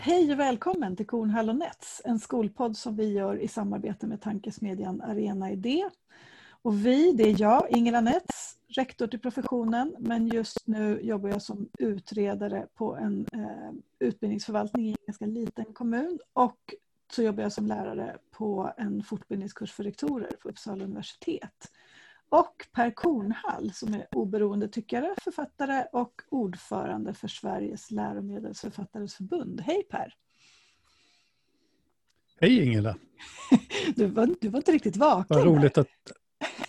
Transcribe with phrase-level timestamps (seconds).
[0.00, 4.20] Hej och välkommen till Kornhall och Nets, en skolpodd som vi gör i samarbete med
[4.20, 5.90] tankesmedjan Arena Idé.
[6.62, 11.42] Och vi, det är jag, Ingela Nets, rektor till professionen, men just nu jobbar jag
[11.42, 16.74] som utredare på en eh, utbildningsförvaltning i en ganska liten kommun och
[17.12, 21.70] så jobbar jag som lärare på en fortbildningskurs för rektorer på Uppsala universitet.
[22.30, 29.60] Och Per Kornhall som är oberoende tyckare, författare och ordförande för Sveriges läromedelsförfattares förbund.
[29.60, 30.14] Hej Per!
[32.40, 32.96] Hej Ingela!
[33.96, 35.36] Du var, du var inte riktigt vaken.
[35.36, 35.88] Vad roligt att...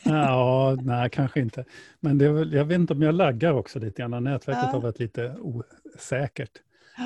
[0.03, 1.65] Ja, nej kanske inte.
[1.99, 4.23] Men det väl, jag vet inte om jag laggar också lite grann.
[4.23, 4.71] Nätverket ja.
[4.71, 6.51] har varit lite osäkert.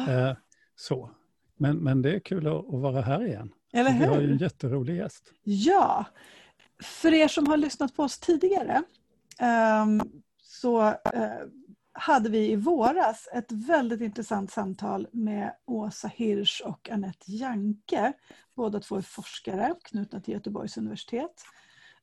[0.07, 0.34] Eh,
[0.76, 1.12] så.
[1.57, 3.54] Men, men det är kul att, att vara här igen.
[3.73, 3.99] Eller hur?
[3.99, 5.34] Vi har ju en jätterolig gäst.
[5.43, 6.05] Ja,
[6.84, 8.84] för er som har lyssnat på oss tidigare
[9.40, 10.02] ehm,
[10.41, 11.43] så eh,
[11.93, 18.13] hade vi i våras ett väldigt intressant samtal med Åsa Hirsch och Annette Janke.
[18.55, 21.44] Båda två är forskare knutna till Göteborgs universitet.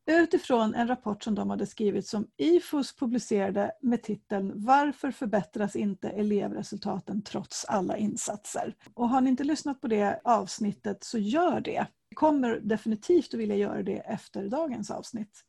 [0.06, 6.08] Utifrån en rapport som de hade skrivit som IFOS publicerade med titeln Varför förbättras inte
[6.08, 8.74] elevresultaten trots alla insatser?
[8.94, 13.56] Och har ni inte lyssnat på det avsnittet så gör det kommer definitivt att vilja
[13.56, 15.44] göra det efter dagens avsnitt.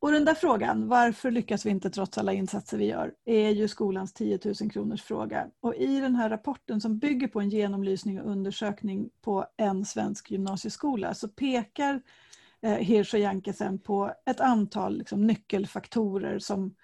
[0.00, 3.68] Och den där frågan, varför lyckas vi inte trots alla insatser vi gör, är ju
[3.68, 5.46] skolans 10 000 kronors fråga.
[5.60, 10.30] Och i den här rapporten som bygger på en genomlysning och undersökning på en svensk
[10.30, 12.02] gymnasieskola så pekar
[12.62, 16.74] eh, Hirsch och Jankesen på ett antal liksom, nyckelfaktorer som,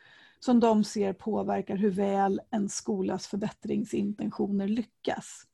[0.40, 5.46] som de ser påverkar hur väl en skolas förbättringsintentioner lyckas.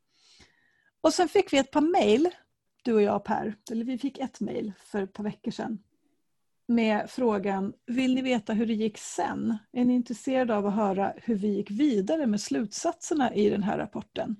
[1.00, 2.30] Och sen fick vi ett par mejl
[2.82, 5.78] du och jag Per, eller vi fick ett mejl för ett par veckor sedan
[6.72, 9.58] med frågan Vill ni veta hur det gick sen?
[9.72, 13.78] Är ni intresserade av att höra hur vi gick vidare med slutsatserna i den här
[13.78, 14.36] rapporten?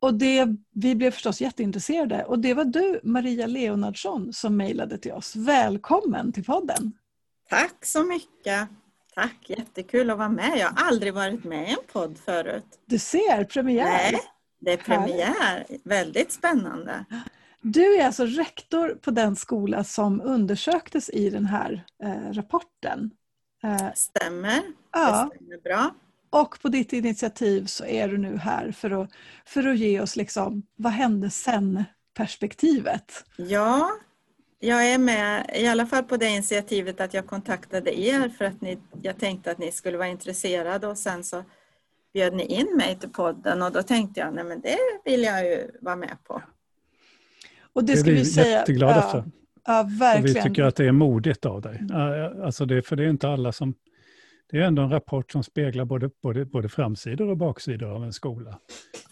[0.00, 5.12] Och det, vi blev förstås jätteintresserade och det var du, Maria Leonardsson, som mejlade till
[5.12, 5.36] oss.
[5.36, 6.92] Välkommen till podden!
[7.48, 8.68] Tack så mycket!
[9.14, 10.58] Tack, jättekul att vara med.
[10.58, 12.64] Jag har aldrig varit med i en podd förut.
[12.86, 14.12] Du ser, premiär!
[14.12, 14.20] Nej,
[14.60, 15.66] det är premiär.
[15.84, 17.04] Väldigt spännande.
[17.60, 23.10] Du är alltså rektor på den skola som undersöktes i den här eh, rapporten.
[23.62, 24.62] Eh, stämmer.
[24.92, 25.30] Ja.
[25.30, 25.94] Det stämmer bra.
[26.30, 29.10] Och på ditt initiativ så är du nu här för att,
[29.44, 33.24] för att ge oss liksom, vad hände sen-perspektivet.
[33.36, 33.90] Ja,
[34.58, 38.60] jag är med i alla fall på det initiativet att jag kontaktade er för att
[38.60, 41.44] ni, jag tänkte att ni skulle vara intresserade och sen så
[42.12, 45.44] bjöd ni in mig till podden och då tänkte jag, nej men det vill jag
[45.44, 46.42] ju vara med på.
[47.72, 49.24] Och det ska det är vi, vi säga, jätteglada ja, för.
[49.66, 50.36] Ja, verkligen.
[50.36, 51.80] Och vi tycker att det är modigt av dig.
[52.44, 53.74] Alltså det, för det är inte alla som...
[54.50, 58.12] Det är ändå en rapport som speglar både, både, både framsidor och baksidor av en
[58.12, 58.58] skola.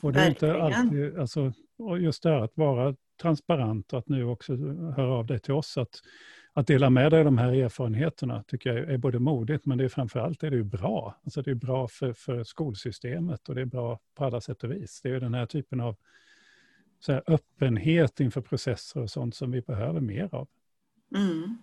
[0.00, 4.08] Och det är inte alltid, alltså, och just det här att vara transparent och att
[4.08, 4.56] nu också
[4.96, 5.78] höra av dig till oss.
[5.78, 6.00] att
[6.58, 9.84] att dela med dig av de här erfarenheterna tycker jag är både modigt men det
[9.84, 11.20] är framförallt är det ju bra.
[11.24, 14.70] Alltså det är bra för, för skolsystemet och det är bra på alla sätt och
[14.70, 15.00] vis.
[15.02, 15.96] Det är den här typen av
[17.00, 20.48] så här, öppenhet inför processer och sånt som vi behöver mer av.
[21.16, 21.58] Mm.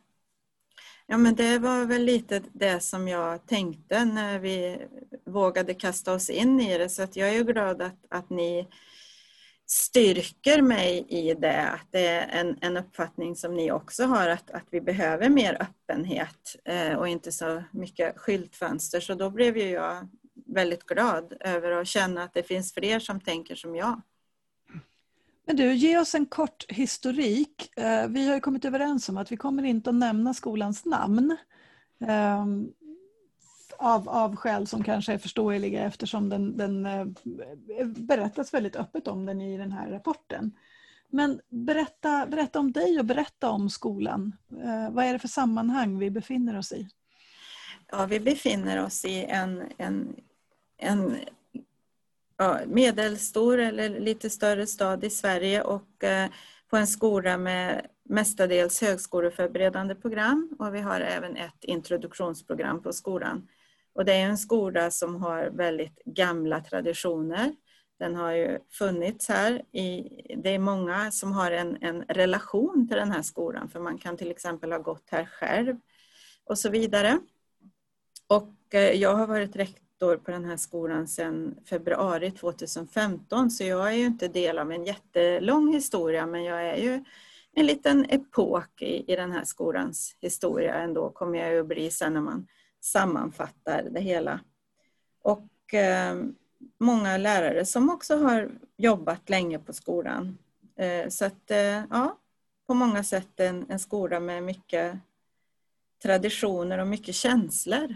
[1.07, 4.77] Ja men det var väl lite det som jag tänkte när vi
[5.25, 8.67] vågade kasta oss in i det så att jag är glad att, att ni
[9.67, 14.51] styrker mig i det, att det är en, en uppfattning som ni också har, att,
[14.51, 18.99] att vi behöver mer öppenhet eh, och inte så mycket skyltfönster.
[18.99, 20.07] Så då blev ju jag
[20.45, 24.01] väldigt glad över att känna att det finns fler som tänker som jag.
[25.47, 27.77] Men du, ge oss en kort historik.
[27.77, 31.37] Eh, vi har kommit överens om att vi kommer inte att nämna skolans namn.
[32.07, 32.71] Ehm,
[33.77, 37.05] av, av skäl som kanske är förståeliga eftersom den, den eh,
[37.85, 40.51] berättas väldigt öppet om den i den här rapporten.
[41.09, 44.35] Men berätta, berätta om dig och berätta om skolan.
[44.63, 46.89] Eh, vad är det för sammanhang vi befinner oss i?
[47.91, 50.15] Ja, vi befinner oss i en, en,
[50.77, 51.17] en
[52.37, 56.29] ja, medelstor eller lite större stad i Sverige och eh,
[56.69, 63.47] på en skola med mestadels högskoleförberedande program och vi har även ett introduktionsprogram på skolan.
[63.95, 67.55] Och det är en skola som har väldigt gamla traditioner.
[67.99, 69.61] Den har ju funnits här.
[69.71, 73.97] I, det är många som har en, en relation till den här skolan för man
[73.97, 75.75] kan till exempel ha gått här själv
[76.45, 77.19] och så vidare.
[78.27, 83.87] Och eh, jag har varit rektor på den här skolan sedan februari 2015 så jag
[83.87, 87.03] är ju inte del av en jättelång historia men jag är ju
[87.53, 91.91] en liten epok i, i den här skolans historia ändå kommer jag ju att bli
[91.91, 92.47] sen när man
[92.85, 94.39] sammanfattar det hela.
[95.21, 96.15] Och eh,
[96.77, 100.37] många lärare som också har jobbat länge på skolan.
[100.75, 102.17] Eh, så att, eh, ja,
[102.67, 104.97] på många sätt en, en skola med mycket
[106.03, 107.95] traditioner och mycket känslor.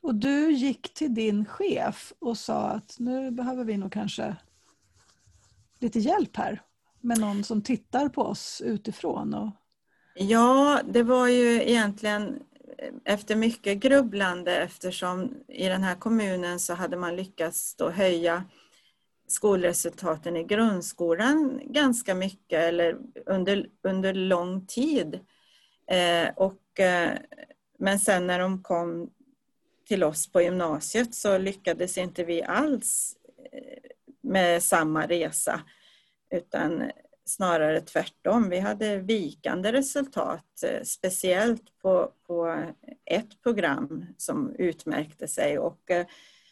[0.00, 4.36] Och du gick till din chef och sa att nu behöver vi nog kanske
[5.78, 6.62] lite hjälp här
[7.00, 9.34] med någon som tittar på oss utifrån.
[9.34, 9.50] Och...
[10.14, 12.42] Ja, det var ju egentligen
[13.04, 18.44] efter mycket grubblande eftersom i den här kommunen så hade man lyckats då höja
[19.26, 22.96] skolresultaten i grundskolan ganska mycket eller
[23.26, 25.20] under, under lång tid.
[25.90, 27.12] Eh, och, eh,
[27.78, 29.10] men sen när de kom
[29.88, 33.16] till oss på gymnasiet så lyckades inte vi alls
[33.52, 33.90] eh,
[34.20, 35.60] med samma resa
[36.30, 36.90] utan
[37.24, 38.48] snarare tvärtom.
[38.48, 42.64] Vi hade vikande resultat, eh, speciellt på, på
[43.04, 45.58] ett program som utmärkte sig.
[45.58, 46.06] Och eh,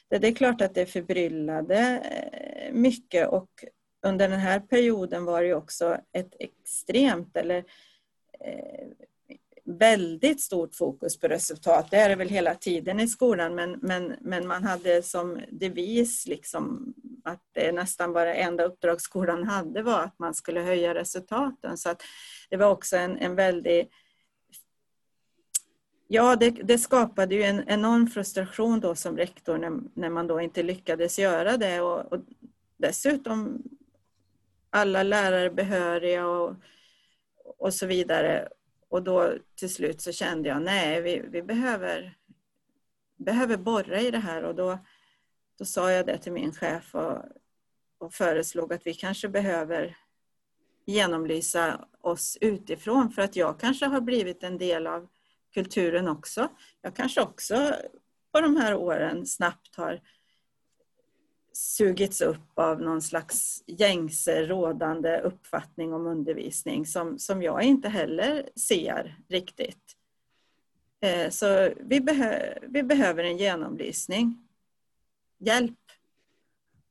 [0.09, 3.65] det är klart att det förbryllade eh, mycket och
[4.07, 7.65] under den här perioden var det också ett extremt eller
[9.79, 11.91] väldigt stort fokus på resultat.
[11.91, 16.27] Det är det väl hela tiden i skolan men, men, men man hade som devis
[16.27, 21.77] liksom att det nästan bara enda uppdrag skolan hade var att man skulle höja resultaten.
[21.77, 22.03] Så att
[22.51, 23.89] det var också en, en väldig
[26.09, 30.41] Ja, det, det, skapade ju en enorm frustration då som rektor när, när man då
[30.41, 32.21] inte lyckades göra det och, och
[32.77, 33.63] dessutom
[34.71, 36.55] alla lärare behöriga och,
[37.59, 38.49] och så vidare.
[38.93, 42.17] Och då till slut så kände jag, nej, vi, vi behöver,
[43.17, 44.79] behöver borra i det här och då,
[45.59, 47.19] då sa jag det till min chef och,
[47.99, 49.97] och föreslog att vi kanske behöver
[50.87, 55.09] genomlysa oss utifrån för att jag kanske har blivit en del av
[55.55, 56.49] kulturen också.
[56.83, 57.75] Jag kanske också
[58.33, 60.01] på de här åren snabbt har
[61.63, 68.49] sugits upp av någon slags gängse rådande uppfattning om undervisning som, som jag inte heller
[68.57, 69.97] ser riktigt.
[71.01, 74.49] Eh, så vi, behö vi behöver en genomlysning.
[75.39, 75.79] Hjälp!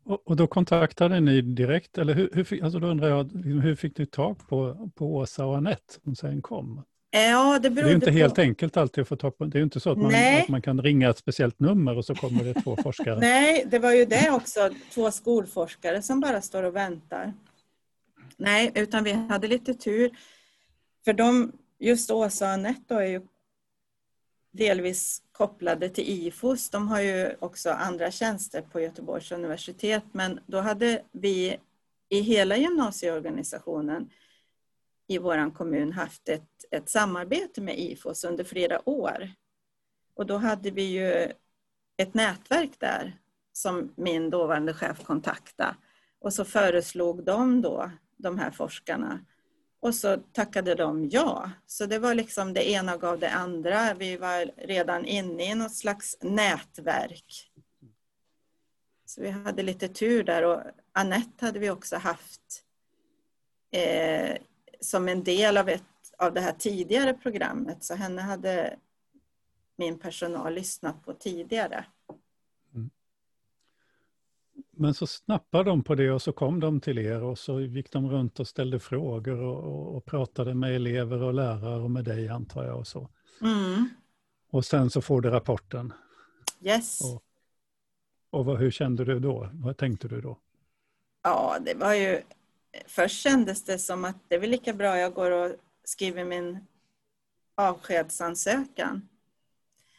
[0.04, 3.60] Och, och då kontaktade ni direkt, eller hur, hur, fick, alltså då undrar jag, liksom,
[3.60, 6.84] hur fick du tag på, på Åsa och Anette som sen kom?
[7.14, 8.12] Ja, det, det är ju inte på...
[8.12, 9.46] helt enkelt alltid att få tag på.
[9.46, 12.06] Det är ju inte så att man, att man, kan ringa ett speciellt nummer och
[12.06, 13.20] så kommer det två forskare.
[13.20, 14.70] Nej, det var ju det också.
[14.94, 17.34] Två skolforskare som bara står och väntar.
[18.38, 20.12] Nej, utan vi hade lite tur.
[21.06, 23.22] För de, just Åsa och Anette är ju
[24.52, 26.70] delvis kopplade till IFOS.
[26.70, 30.04] De har ju också andra tjänster på Göteborgs universitet.
[30.12, 31.58] Men då hade vi
[32.10, 34.10] i hela gymnasieorganisationen
[35.12, 39.32] i vår kommun haft ett, ett samarbete med IFOS under flera år.
[40.16, 41.32] Och då hade vi ju
[41.98, 43.18] ett nätverk där
[43.54, 45.76] som min dåvarande chef kontaktade.
[46.20, 49.20] Och så föreslog de då, de här forskarna,
[49.80, 51.52] och så tackade de ja.
[51.66, 53.94] Så det var liksom det ena gav det andra.
[53.94, 57.52] Vi var redan inne i något slags nätverk.
[59.06, 60.62] Så vi hade lite tur där och
[60.92, 62.64] Annette hade vi också haft
[63.72, 64.38] eh,
[64.82, 65.84] som en del av, ett,
[66.18, 67.84] av det här tidigare programmet.
[67.84, 68.78] Så henne hade
[69.76, 71.86] min personal lyssnat på tidigare.
[72.74, 72.90] Mm.
[74.72, 77.92] Men så snappade de på det och så kom de till er och så gick
[77.92, 82.04] de runt och ställde frågor och, och, och pratade med elever och lärare och med
[82.04, 83.10] dig antar jag och så.
[83.42, 83.90] Mm.
[84.50, 85.94] Och sen så får du rapporten.
[86.62, 87.02] Yes.
[87.02, 87.24] Och,
[88.30, 89.50] och vad, hur kände du då?
[89.54, 90.38] Vad tänkte du då?
[91.24, 92.22] Ja, det var ju
[92.86, 96.60] först kändes det som att det är väl lika bra jag går och skriver min
[97.56, 99.10] avskedsansökan.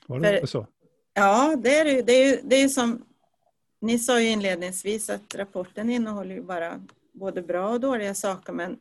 [0.06, 0.66] Var det För, så?
[1.14, 2.02] Ja, det är det.
[2.02, 3.04] Det är, det är som
[3.80, 8.78] ni sa ju inledningsvis att rapporten innehåller ju bara både bra och dåliga saker men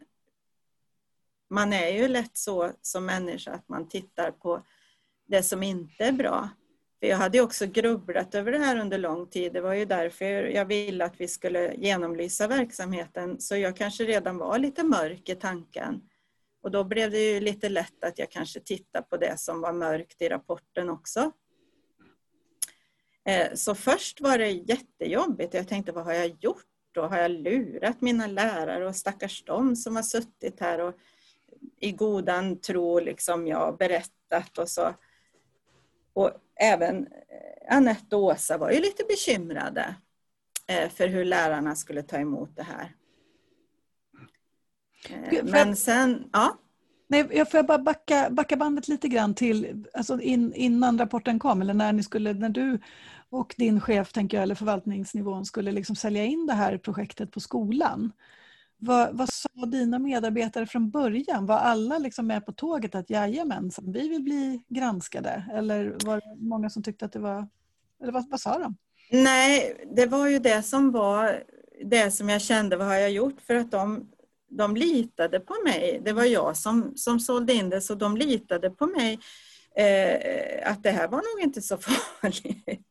[1.50, 4.62] man är ju lätt så som människa att man tittar på
[5.26, 6.50] det som inte är bra.
[7.02, 9.54] För jag hade också grubblat över det här under lång tid.
[9.54, 13.40] Det var ju därför jag ville att vi skulle genomlysa verksamheten.
[13.40, 16.02] Så jag kanske redan var lite mörk i tanken.
[16.64, 19.74] Och då blev det ju lite lätt att jag kanske tittade på det som var
[19.74, 21.32] mörkt i rapporten också.
[23.26, 25.54] Eh, så först var det jättejobbigt.
[25.54, 27.02] Jag tänkte, vad har jag gjort då?
[27.02, 30.96] Har jag lurat mina lärare och stackars dem som har suttit här och
[31.80, 34.94] i godan tro liksom jag berättat och så.
[36.14, 36.32] Och
[36.62, 39.96] även eh, Anette och Åsa var ju lite bekymrade
[40.68, 42.96] eh, för hur lärarna skulle ta emot det här.
[45.10, 46.58] Eh, men sen, ja.
[47.08, 51.62] Nej, jag får bara backa, backa bandet lite grann till alltså in, innan rapporten kom,
[51.62, 52.80] eller när, ni skulle, när du
[53.30, 57.40] och din chef, tänker jag, eller förvaltningsnivån skulle liksom sälja in det här projektet på
[57.40, 58.12] skolan.
[58.84, 61.46] Vad, vad sa dina medarbetare från början?
[61.46, 65.46] Var alla liksom med på tåget att jajamensan, vi vill bli granskade?
[65.54, 67.48] Eller var det många som tyckte att det var...
[68.02, 68.78] Eller vad, vad sa de?
[69.12, 71.44] Nej, det var ju det som var
[71.86, 73.42] det som jag kände, vad har jag gjort?
[73.42, 74.10] För att de,
[74.50, 76.02] de litade på mig.
[76.06, 79.20] Det var jag som, som sålde in det, så de litade på mig.
[79.76, 81.78] Eh, att det här var nog inte så
[82.22, 82.82] farligt.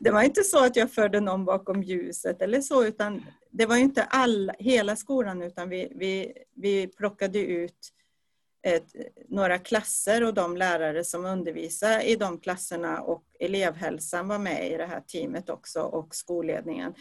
[0.00, 3.76] Det var inte så att jag förde någon bakom ljuset eller så, utan det var
[3.76, 7.92] inte all, hela skolan, utan vi, vi, vi plockade ut
[8.62, 8.94] ett,
[9.28, 14.76] några klasser och de lärare som undervisar i de klasserna och elevhälsan var med i
[14.76, 16.94] det här teamet också och skolledningen.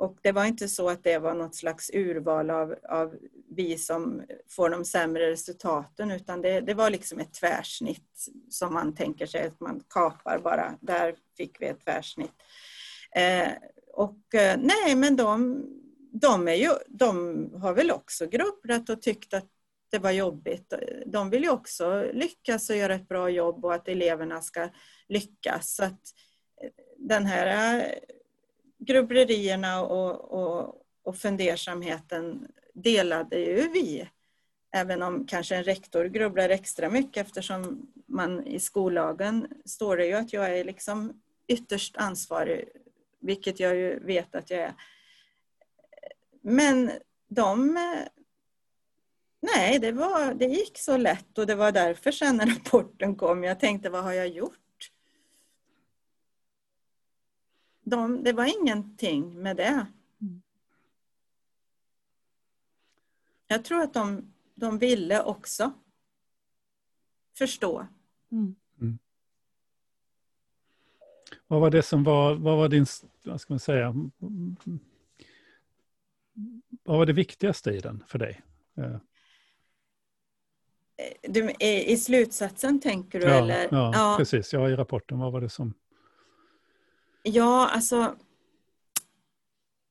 [0.00, 3.14] Och det var inte så att det var något slags urval av, av
[3.48, 8.94] vi som får de sämre resultaten utan det, det, var liksom ett tvärsnitt som man
[8.94, 10.78] tänker sig att man kapar bara.
[10.80, 12.32] Där fick vi ett tvärsnitt.
[13.16, 13.48] Eh,
[13.94, 15.64] och eh, nej, men de,
[16.12, 17.14] de, är ju, de
[17.54, 19.48] har väl också grubblat och tyckt att
[19.90, 20.72] det var jobbigt.
[21.06, 24.68] De vill ju också lyckas och göra ett bra jobb och att eleverna ska
[25.08, 25.74] lyckas.
[25.74, 26.00] Så att
[26.62, 27.46] eh, den här
[28.80, 34.08] grubblerierna och, och, och fundersamheten delade ju vi.
[34.72, 40.12] Även om kanske en rektor grubblar extra mycket eftersom man i skollagen står det ju
[40.12, 42.68] att jag är liksom ytterst ansvarig,
[43.20, 44.74] vilket jag ju vet att jag är.
[46.42, 46.90] Men
[47.28, 47.78] de...
[49.42, 53.44] Nej, det, var, det gick så lätt och det var därför sen när rapporten kom,
[53.44, 54.58] jag tänkte vad har jag gjort?
[57.90, 59.86] De, det var ingenting med det.
[60.20, 60.42] Mm.
[63.46, 65.72] Jag tror att de, de ville också
[67.38, 67.86] förstå.
[68.32, 68.54] Mm.
[68.80, 68.98] Mm.
[71.46, 72.86] Vad var det som var, vad var din,
[73.24, 73.94] vad ska man säga,
[76.82, 78.42] vad var det viktigaste i den för dig?
[81.22, 83.26] Du, i, I slutsatsen tänker du?
[83.26, 83.68] Ja, eller?
[83.70, 84.52] ja, ja, precis.
[84.52, 85.18] Ja, i rapporten.
[85.18, 85.74] Vad var det som...
[87.22, 88.16] Ja, alltså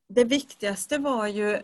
[0.08, 1.62] det viktigaste var ju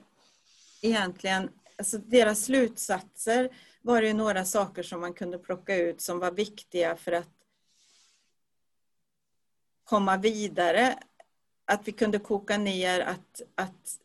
[0.81, 3.49] egentligen, alltså deras slutsatser
[3.81, 7.29] var det ju några saker som man kunde plocka ut som var viktiga för att
[9.83, 10.99] komma vidare.
[11.65, 13.99] Att vi kunde koka ner att, att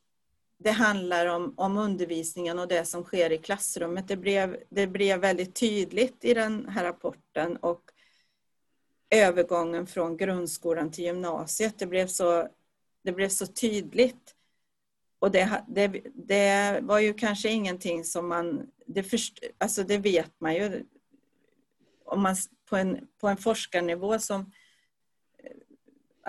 [0.58, 4.08] det handlar om, om undervisningen och det som sker i klassrummet.
[4.08, 7.89] Det blev, det blev väldigt tydligt i den här rapporten och
[9.10, 11.78] övergången från grundskolan till gymnasiet.
[11.78, 12.48] Det blev så,
[13.02, 14.34] det blev så tydligt.
[15.18, 18.70] Och det, det, det var ju kanske ingenting som man...
[18.86, 20.84] Det, först, alltså det vet man ju.
[22.04, 22.36] Om man,
[22.68, 24.40] på, en, på en forskarnivå som
[25.38, 25.50] eh,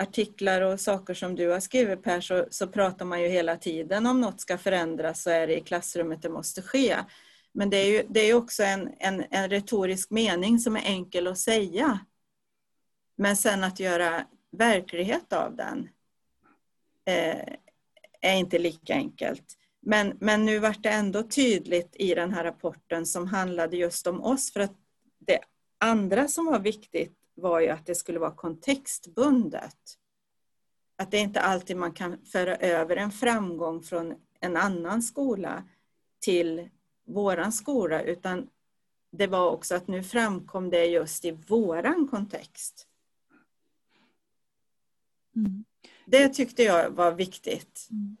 [0.02, 4.06] artiklar och saker som du har skrivit Per så, så pratar man ju hela tiden
[4.06, 6.96] om något ska förändras så är det i klassrummet det måste ske.
[7.52, 11.26] Men det är ju det är också en, en, en retorisk mening som är enkel
[11.26, 12.00] att säga.
[13.16, 15.88] Men sen att göra verklighet av den
[17.04, 17.54] eh,
[18.20, 19.58] är inte lika enkelt.
[19.80, 24.22] Men, men nu vart det ändå tydligt i den här rapporten som handlade just om
[24.22, 24.76] oss för att
[25.18, 25.38] det
[25.78, 29.76] andra som var viktigt var ju att det skulle vara kontextbundet.
[30.96, 35.64] Att det inte alltid man kan föra över en framgång från en annan skola
[36.20, 36.68] till
[37.06, 38.48] våran skola utan
[39.12, 42.88] det var också att nu framkom det just i våran kontext.
[45.36, 45.64] Mm.
[46.06, 47.88] Det tyckte jag var viktigt.
[47.90, 48.16] Mm.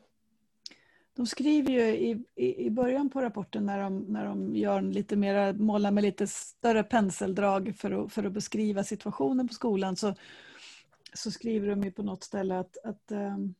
[1.16, 5.16] De skriver ju i, i, i början på rapporten när de, när de gör lite
[5.16, 10.14] mera, målar med lite större penseldrag för att, för att beskriva situationen på skolan så,
[11.12, 13.54] så skriver de ju på något ställe att, att, ähm,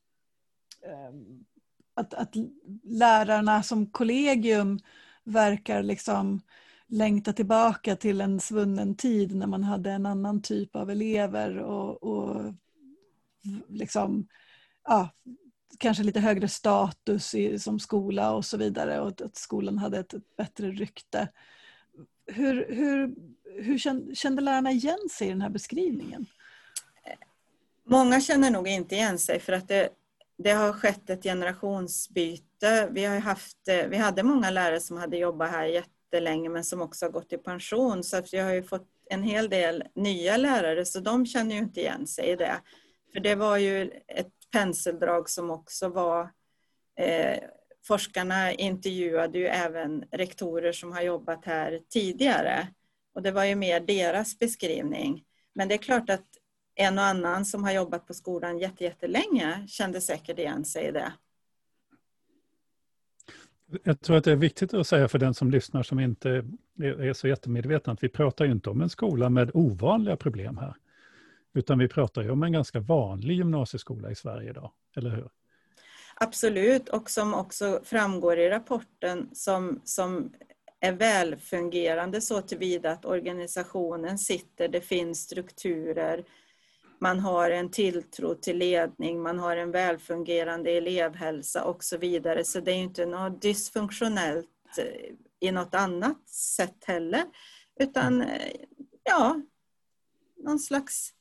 [1.94, 2.34] att, att
[2.82, 4.78] lärarna som kollegium
[5.24, 6.40] verkar liksom
[6.86, 12.02] längta tillbaka till en svunnen tid när man hade en annan typ av elever och,
[12.02, 12.54] och
[13.68, 14.28] liksom,
[14.84, 15.10] ja,
[15.78, 20.14] kanske lite högre status i, som skola och så vidare och att skolan hade ett,
[20.14, 21.28] ett bättre rykte.
[22.26, 23.14] Hur, hur,
[23.62, 26.26] hur kände, kände lärarna igen sig i den här beskrivningen?
[27.84, 29.88] Många känner nog inte igen sig för att det,
[30.38, 32.88] det har skett ett generationsbyte.
[32.90, 36.82] Vi, har haft, eh, vi hade många lärare som hade jobbat här jättelänge men som
[36.82, 40.36] också har gått i pension så att vi har ju fått en hel del nya
[40.36, 42.60] lärare så de känner ju inte igen sig i det.
[43.12, 46.30] För det var ju ett penseldrag som också var
[46.98, 47.38] eh,
[47.84, 52.68] Forskarna intervjuade ju även rektorer som har jobbat här tidigare
[53.14, 55.24] och det var ju mer deras beskrivning.
[55.54, 56.26] Men det är klart att
[56.74, 61.12] en och annan som har jobbat på skolan jättelänge kände säkert igen sig i det.
[63.82, 66.44] Jag tror att det är viktigt att säga för den som lyssnar som inte
[66.78, 70.74] är så jättemedveten att vi pratar ju inte om en skola med ovanliga problem här.
[71.54, 75.28] Utan vi pratar ju om en ganska vanlig gymnasieskola i Sverige idag, eller hur?
[76.14, 80.32] Absolut, och som också framgår i rapporten som, som
[80.80, 86.24] är välfungerande så tillvida att organisationen sitter, det finns strukturer,
[87.02, 92.44] man har en tilltro till ledning, man har en välfungerande elevhälsa och så vidare.
[92.44, 95.14] Så det är inte något dysfunktionellt eh,
[95.48, 97.24] i något annat sätt heller.
[97.80, 98.52] Utan eh,
[99.04, 99.40] ja,
[100.36, 101.14] någon slags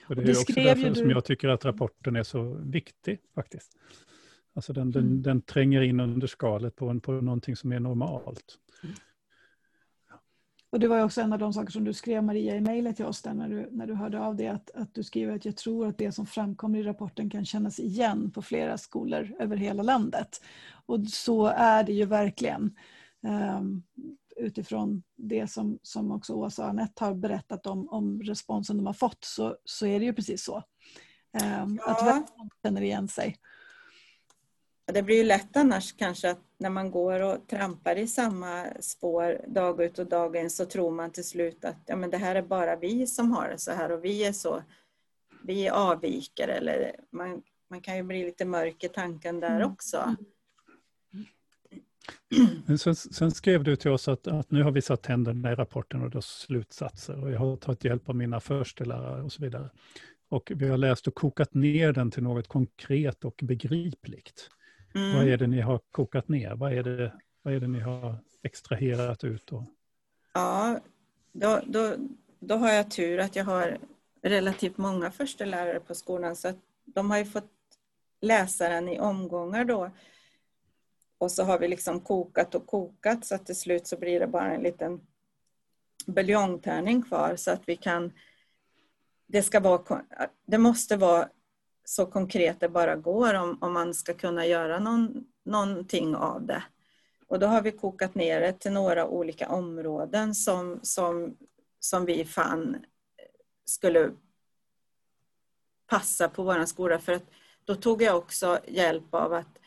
[0.09, 0.95] Och det är också därför du...
[0.95, 3.77] som jag tycker att rapporten är så viktig faktiskt.
[4.55, 5.23] Alltså den, den, mm.
[5.23, 8.59] den tränger in under skalet på, en, på någonting som är normalt.
[10.75, 13.05] Och det var också en av de saker som du skrev Maria i mejlet till
[13.05, 15.57] oss där när du, när du hörde av det att, att du skriver att jag
[15.57, 19.83] tror att det som framkommer i rapporten kan kännas igen på flera skolor över hela
[19.83, 20.41] landet.
[20.87, 22.77] Och så är det ju verkligen.
[23.59, 23.83] Um,
[24.37, 28.93] utifrån det som, som också Åsa och Anette har berättat om, om responsen de har
[28.93, 30.57] fått så, så är det ju precis så.
[31.43, 31.93] Um, ja.
[31.93, 32.33] Att väldigt
[32.65, 33.37] känner igen sig.
[34.93, 39.41] Det blir ju lätt annars kanske att när man går och trampar i samma spår
[39.47, 42.35] dag ut och dag in så tror man till slut att ja, men det här
[42.35, 44.63] är bara vi som har det så här och vi är så,
[45.43, 49.73] vi avviker eller man, man kan ju bli lite mörk i tanken där mm.
[49.73, 50.17] också.
[52.67, 55.55] Men sen, sen, skrev du till oss att, att, nu har vi satt tänderna i
[55.55, 59.71] rapporten och dess slutsatser och jag har tagit hjälp av mina förstelärare och så vidare.
[60.29, 64.51] Och vi har läst och kokat ner den till något konkret och begripligt.
[64.95, 65.17] Mm.
[65.17, 66.55] Vad är det ni har kokat ner?
[66.55, 69.53] Vad är det, vad är det ni har extraherat ut?
[69.53, 69.63] Och...
[70.35, 70.81] Ja,
[71.33, 71.97] då, då,
[72.39, 73.79] då har jag tur att jag har
[74.23, 77.51] relativt många förstelärare på skolan så att de har ju fått
[78.21, 79.91] läsa den i omgångar då.
[81.19, 84.27] Och så har vi liksom kokat och kokat så att till slut så blir det
[84.27, 85.01] bara en liten
[86.07, 88.13] buljongtärning kvar så att vi kan
[89.27, 90.03] det, ska vara,
[90.47, 91.29] det måste vara
[91.85, 96.63] så konkret det bara går om, om man ska kunna göra någon, någonting av det.
[97.27, 101.37] Och då har vi kokat ner det till några olika områden som, som,
[101.81, 102.77] som vi fann
[103.65, 104.11] skulle
[105.87, 106.99] passa på vår skola.
[106.99, 107.25] För att
[107.65, 109.59] då tog jag också hjälp av att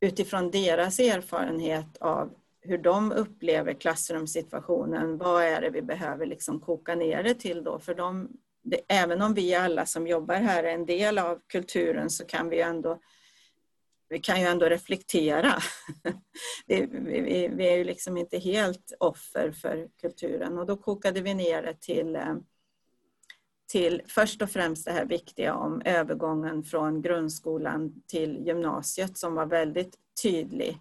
[0.00, 6.94] utifrån deras erfarenhet av hur de upplever klassrumssituationen, vad är det vi behöver liksom koka
[6.94, 7.78] ner det till då?
[7.78, 8.28] För de
[8.62, 12.48] det, även om vi alla som jobbar här är en del av kulturen så kan
[12.48, 13.00] vi ändå
[14.12, 15.54] vi kan ju ändå reflektera.
[16.66, 21.34] vi, vi, vi, är ju liksom inte helt offer för kulturen och då kokade vi
[21.34, 22.34] ner det till, eh,
[23.66, 29.46] till först och främst det här viktiga om övergången från grundskolan till gymnasiet som var
[29.46, 30.78] väldigt tydlig.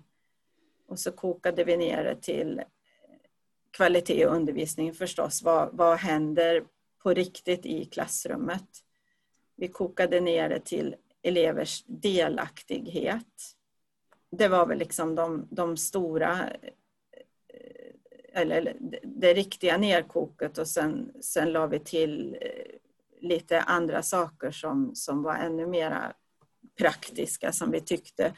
[0.87, 2.65] Och så kokade vi ner det till eh,
[3.71, 5.43] kvalitet i undervisningen förstås.
[5.43, 6.63] Vad, vad händer
[7.03, 8.83] på riktigt i klassrummet.
[9.55, 13.55] Vi kokade ner det till elevers delaktighet.
[14.31, 16.49] Det var väl liksom de, de stora,
[17.53, 22.75] eh, eller det riktiga nerkoket och sen, sen la vi till eh,
[23.21, 26.13] lite andra saker som, som var ännu mera
[26.77, 28.33] praktiska som vi tyckte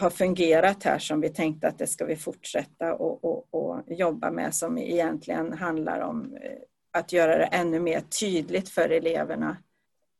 [0.00, 4.30] har fungerat här som vi tänkte att det ska vi fortsätta och, och, och jobba
[4.30, 6.58] med som egentligen handlar om eh,
[6.96, 9.56] att göra det ännu mer tydligt för eleverna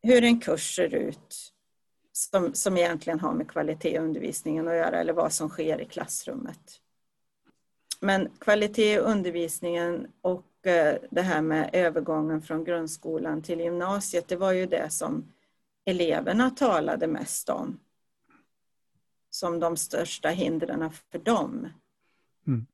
[0.03, 1.53] hur en kurs ser ut
[2.13, 5.85] som, som egentligen har med kvalitet i undervisningen att göra eller vad som sker i
[5.85, 6.81] klassrummet.
[8.01, 14.37] Men kvalitet i undervisningen och eh, det här med övergången från grundskolan till gymnasiet, det
[14.37, 15.33] var ju det som
[15.85, 17.81] eleverna talade mest om.
[19.31, 21.69] Som de största hindren för dem.
[22.47, 22.67] Mm.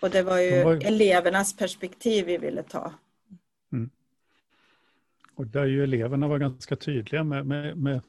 [0.00, 0.86] Och det var ju var...
[0.86, 2.92] elevernas perspektiv vi ville ta.
[5.38, 8.00] Och där ju eleverna var ganska tydliga med, med, med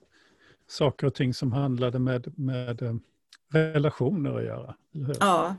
[0.68, 2.96] saker och ting som handlade med, med eh,
[3.52, 4.76] relationer att göra.
[5.20, 5.56] Ja.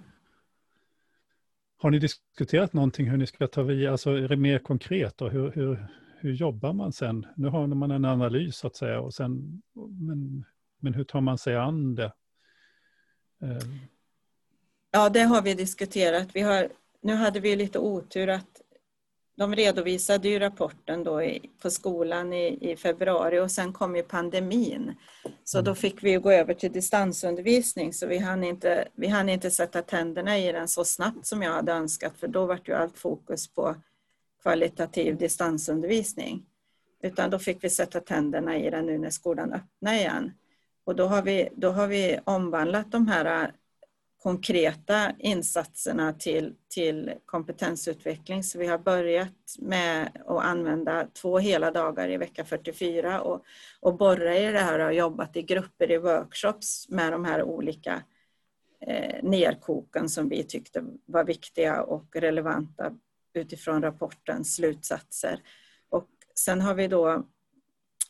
[1.77, 5.29] Har ni diskuterat någonting hur ni ska ta vid, alltså är det mer konkret då?
[5.29, 5.87] Hur, hur,
[6.19, 7.27] hur jobbar man sen?
[7.37, 10.45] Nu har man en analys så att säga, och sen, men,
[10.79, 12.13] men hur tar man sig an det?
[13.43, 13.59] Eh.
[14.91, 16.29] Ja, det har vi diskuterat.
[16.33, 16.69] Vi har,
[17.01, 18.61] nu hade vi lite otur att
[19.41, 24.03] de redovisade ju rapporten då i, på skolan i, i, februari och sen kom ju
[24.03, 24.95] pandemin.
[25.45, 25.77] Så då mm.
[25.77, 30.39] fick vi gå över till distansundervisning så vi hann, inte, vi hann inte sätta tänderna
[30.39, 33.77] i den så snabbt som jag hade önskat för då var ju allt fokus på
[34.43, 36.47] kvalitativ distansundervisning.
[37.03, 40.33] Utan då fick vi sätta tänderna i den nu när skolan öppnar igen.
[40.85, 43.53] Och då har vi, då har vi omvandlat de här
[44.23, 48.45] konkreta insatserna till, till kompetensutveckling.
[48.45, 53.45] Så vi har börjat med att använda två hela dagar i vecka 44 och,
[53.81, 58.03] och borra i det här och jobbat i grupper i workshops med de här olika
[58.81, 62.93] eh, nerkoken som vi tyckte var viktiga och relevanta
[63.35, 65.41] utifrån rapportens slutsatser.
[65.89, 67.27] Och sen har vi då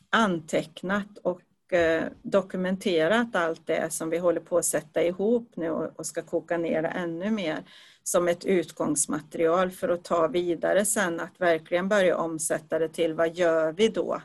[0.09, 1.41] antecknat och
[1.71, 6.57] Eh, dokumenterat allt det som vi håller på att sätta ihop nu och ska koka
[6.57, 7.63] ner det ännu mer
[8.03, 13.35] som ett utgångsmaterial för att ta vidare sen att verkligen börja omsätta det till vad
[13.35, 14.21] gör vi då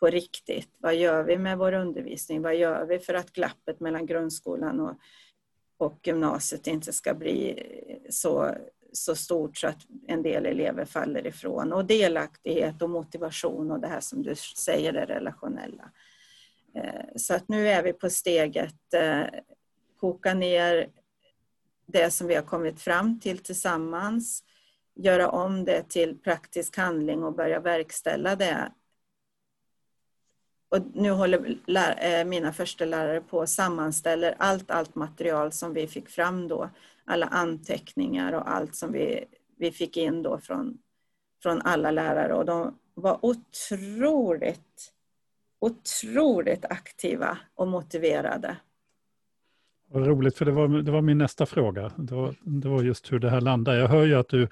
[0.00, 0.68] på riktigt?
[0.78, 2.42] Vad gör vi med vår undervisning?
[2.42, 4.94] Vad gör vi för att glappet mellan grundskolan och,
[5.78, 7.50] och gymnasiet inte ska bli
[7.88, 8.54] eh, så,
[8.92, 11.72] så stort så att en del elever faller ifrån?
[11.72, 15.90] Och delaktighet och motivation och det här som du säger, det relationella.
[16.76, 19.24] Eh, så att nu är vi på steget eh,
[20.00, 20.88] koka ner
[21.86, 24.44] det som vi har kommit fram till tillsammans,
[24.94, 28.72] göra om det till praktisk handling och börja verkställa det.
[30.68, 31.58] Och nu håller
[31.98, 36.70] eh, mina första lärare på och sammanställer allt, allt material som vi fick fram då.
[37.04, 39.24] Alla anteckningar och allt som vi,
[39.56, 40.78] vi fick in då från,
[41.42, 44.92] från alla lärare och de var otroligt
[45.66, 48.56] otroligt aktiva och motiverade.
[49.88, 51.92] Vad roligt, för det var, det var min nästa fråga.
[51.96, 53.74] Det var, det var just hur det här landar.
[53.74, 54.48] Jag hör ju att du,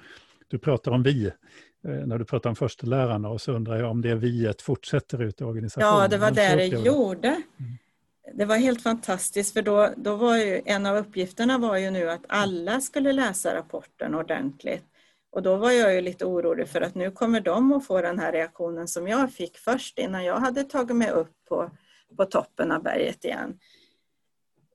[0.49, 4.03] du pratar om vi, eh, när du pratar om förstelärarna och så undrar jag om
[4.03, 6.01] det viet fortsätter ut i organisationen.
[6.01, 7.29] Ja, det var det det gjorde.
[7.29, 7.79] Mm.
[8.33, 12.11] Det var helt fantastiskt för då, då var ju en av uppgifterna var ju nu
[12.11, 14.85] att alla skulle läsa rapporten ordentligt.
[15.35, 18.19] Och då var jag ju lite orolig för att nu kommer de att få den
[18.19, 21.71] här reaktionen som jag fick först innan jag hade tagit mig upp på,
[22.17, 23.59] på toppen av berget igen.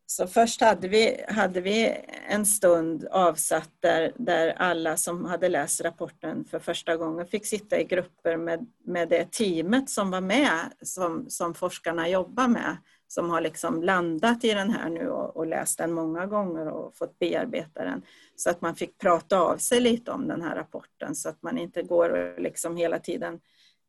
[0.05, 5.81] Så först hade vi, hade vi en stund avsatt där, där alla som hade läst
[5.81, 10.73] rapporten för första gången fick sitta i grupper med, med det teamet som var med,
[10.81, 12.77] som, som forskarna jobbar med
[13.11, 16.95] som har liksom landat i den här nu och, och, läst den många gånger och
[16.95, 18.01] fått bearbeta den.
[18.35, 21.57] Så att man fick prata av sig lite om den här rapporten så att man
[21.57, 23.39] inte går och liksom hela tiden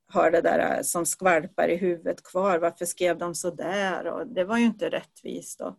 [0.06, 2.58] har det där äh, som skvalpar i huvudet kvar.
[2.58, 4.06] Varför skrev de så där?
[4.06, 5.58] Och det var ju inte rättvist.
[5.58, 5.76] Då.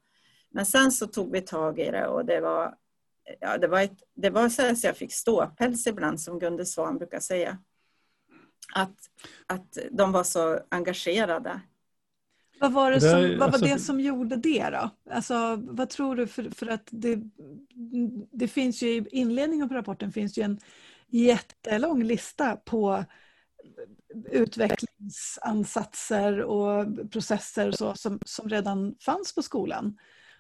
[0.50, 2.76] Men sen så tog vi tag i det och det var,
[3.40, 6.98] ja, det var, ett, det var så att jag fick ståpäls ibland som Gunde Svan
[6.98, 7.58] brukar säga.
[8.76, 8.98] Att,
[9.48, 11.62] att de var så engagerade
[12.62, 14.90] vad var det, som, vad var alltså, det som gjorde det då?
[15.12, 16.28] Alltså, vad tror du?
[16.28, 17.20] För, för att det,
[18.32, 20.60] det finns ju i inledningen på rapporten finns ju en
[21.08, 23.06] jättelång lista på
[24.32, 29.98] utvecklingsansatser och processer så, som, som redan fanns på skolan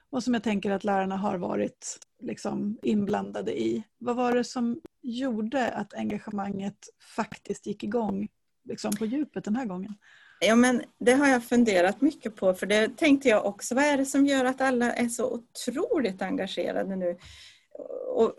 [0.10, 3.84] och som jag tänker att lärarna har varit liksom inblandade i.
[3.97, 8.27] Vad var det som gjorde att engagemanget faktiskt gick igång
[8.63, 9.95] liksom på djupet den här gången?
[10.45, 13.75] Ja, men det har jag funderat mycket på, för det tänkte jag också.
[13.75, 17.17] Vad är det som gör att alla är så otroligt engagerade nu?
[18.08, 18.36] Och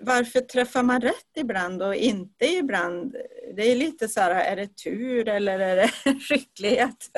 [0.00, 3.16] varför träffar man rätt ibland och inte ibland?
[3.56, 7.10] Det är lite så här, är det tur eller är det skicklighet?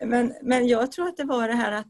[0.00, 1.86] Men, men jag tror att det var det här att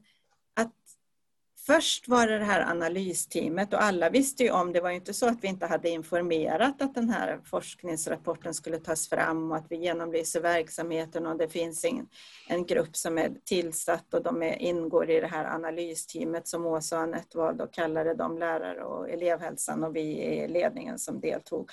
[1.66, 5.14] Först var det det här analysteamet och alla visste ju om, det var ju inte
[5.14, 9.66] så att vi inte hade informerat att den här forskningsrapporten skulle tas fram och att
[9.70, 12.08] vi genomlyser verksamheten och det finns en,
[12.48, 16.96] en grupp som är tillsatt och de är, ingår i det här analysteamet som Åsa
[16.96, 21.20] och Anette valde att kalla det, de lärare och elevhälsan och vi i ledningen som
[21.20, 21.70] deltog.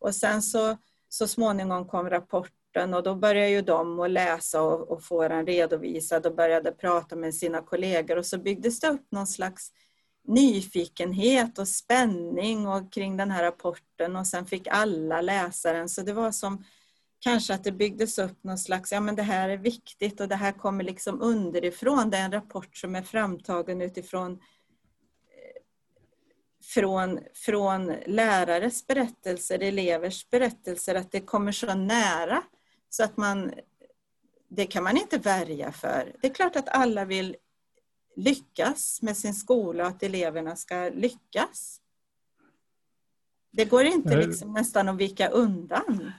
[0.00, 0.76] Och sen så,
[1.08, 5.28] så småningom kom rapporten rapporten och då började ju de att läsa och, och få
[5.28, 9.72] den redovisad och började prata med sina kollegor och så byggdes det upp någon slags
[10.26, 16.02] nyfikenhet och spänning och kring den här rapporten och sen fick alla läsa den så
[16.02, 16.64] det var som
[17.20, 20.36] kanske att det byggdes upp någon slags, ja men det här är viktigt och det
[20.36, 22.10] här kommer liksom underifrån.
[22.10, 24.38] Det är en rapport som är framtagen utifrån eh,
[26.74, 32.42] från, från lärares berättelser, elevers berättelser, att det kommer så nära
[32.96, 33.52] så att man,
[34.48, 36.12] det kan man inte värja för.
[36.20, 37.36] Det är klart att alla vill
[38.16, 41.80] lyckas med sin skola och att eleverna ska lyckas.
[43.50, 46.12] Det går inte liksom nästan att vika undan.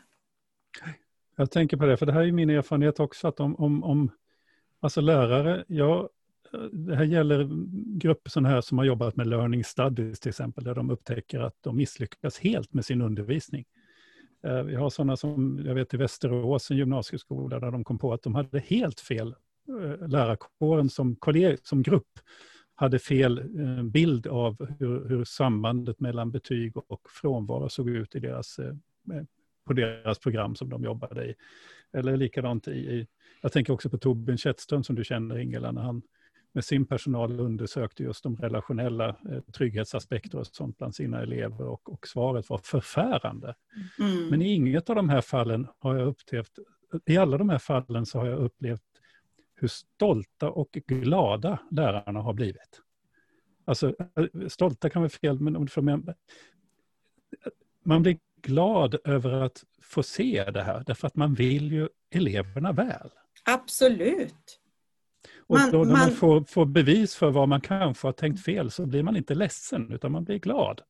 [1.35, 4.11] Jag tänker på det, för det här är min erfarenhet också, att om, om, om
[4.79, 6.09] alltså lärare, ja,
[6.71, 7.49] det här gäller
[7.99, 11.57] grupper sådana här som har jobbat med learning studies till exempel, där de upptäcker att
[11.61, 13.65] de misslyckas helt med sin undervisning.
[14.45, 18.13] Eh, vi har sådana som, jag vet i Västerås, en gymnasieskola, där de kom på
[18.13, 19.36] att de hade helt fel,
[19.67, 22.19] eh, lärarkåren som, kolleg, som grupp
[22.75, 28.19] hade fel eh, bild av hur, hur sambandet mellan betyg och frånvaro såg ut i
[28.19, 28.60] deras,
[29.67, 31.36] på deras program som de jobbade i.
[31.93, 33.08] Eller likadant i,
[33.41, 36.01] jag tänker också på Torbjörn Kättström som du känner Ingela, när han
[36.55, 41.93] med sin personal undersökte just de relationella eh, trygghetsaspekter och sånt bland sina elever och,
[41.93, 43.55] och svaret var förfärande.
[43.99, 44.27] Mm.
[44.27, 46.51] Men i inget av de här fallen har jag upplevt,
[47.05, 48.81] i alla de här fallen så har jag upplevt
[49.55, 52.81] hur stolta och glada lärarna har blivit.
[53.65, 55.67] Alltså, eh, stolta kan vara fel, men
[57.83, 62.71] man blir glad över att få se det här, därför att man vill ju eleverna
[62.71, 63.09] väl.
[63.45, 64.61] Absolut.
[65.47, 68.43] Och man, då när man, man får, får, bevis för vad man kanske har tänkt
[68.43, 70.81] fel så blir man inte ledsen utan man blir glad.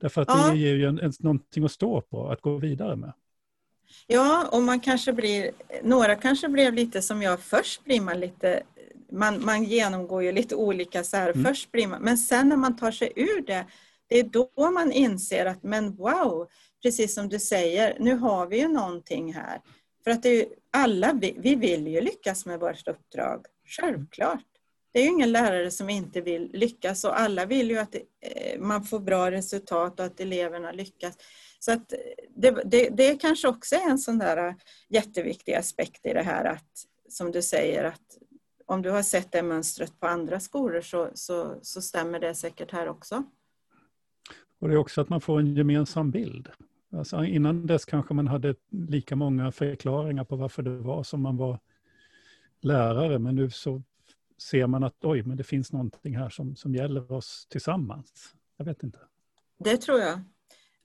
[0.00, 0.50] Därför att ja.
[0.50, 3.12] det ger ju en, en, någonting att stå på, att gå vidare med.
[4.06, 5.50] Ja, och man kanske blir,
[5.82, 8.62] några kanske blev lite som jag, först blir man lite,
[9.10, 11.44] man, man genomgår ju lite olika så här, mm.
[11.44, 13.66] först blir man, men sen när man tar sig ur det,
[14.06, 16.48] det är då man inser att men wow,
[16.82, 19.60] precis som du säger, nu har vi ju någonting här.
[20.04, 23.46] För att det är, alla, vi, vi vill ju lyckas med vårt uppdrag.
[23.80, 24.44] Självklart.
[24.92, 28.60] Det är ju ingen lärare som inte vill lyckas och alla vill ju att eh,
[28.60, 31.18] man får bra resultat och att eleverna lyckas.
[31.58, 31.98] Så att eh,
[32.36, 34.54] det, det, det kanske också är en sån där eh,
[34.88, 38.18] jätteviktig aspekt i det här att, som du säger, att
[38.66, 42.72] om du har sett det mönstret på andra skolor så, så, så stämmer det säkert
[42.72, 43.24] här också.
[44.58, 46.48] Och det är också att man får en gemensam bild.
[46.96, 51.36] Alltså innan dess kanske man hade lika många förklaringar på varför det var som man
[51.36, 51.58] var
[52.64, 53.82] lärare, men nu så
[54.42, 58.34] ser man att oj, men det finns någonting här som, som gäller oss tillsammans.
[58.56, 58.98] Jag vet inte.
[59.58, 60.20] Det tror jag.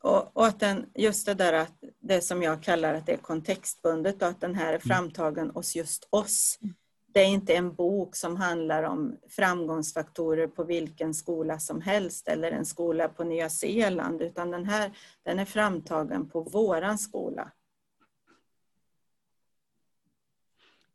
[0.04, 3.18] Och, och, att den, just det där att det som jag kallar att det är
[3.18, 4.82] kontextbundet och att den här är mm.
[4.82, 6.60] framtagen hos just oss.
[7.13, 12.52] Det är inte en bok som handlar om framgångsfaktorer på vilken skola som helst eller
[12.52, 14.92] en skola på Nya Zeeland, utan den här
[15.24, 17.52] den är framtagen på våran skola.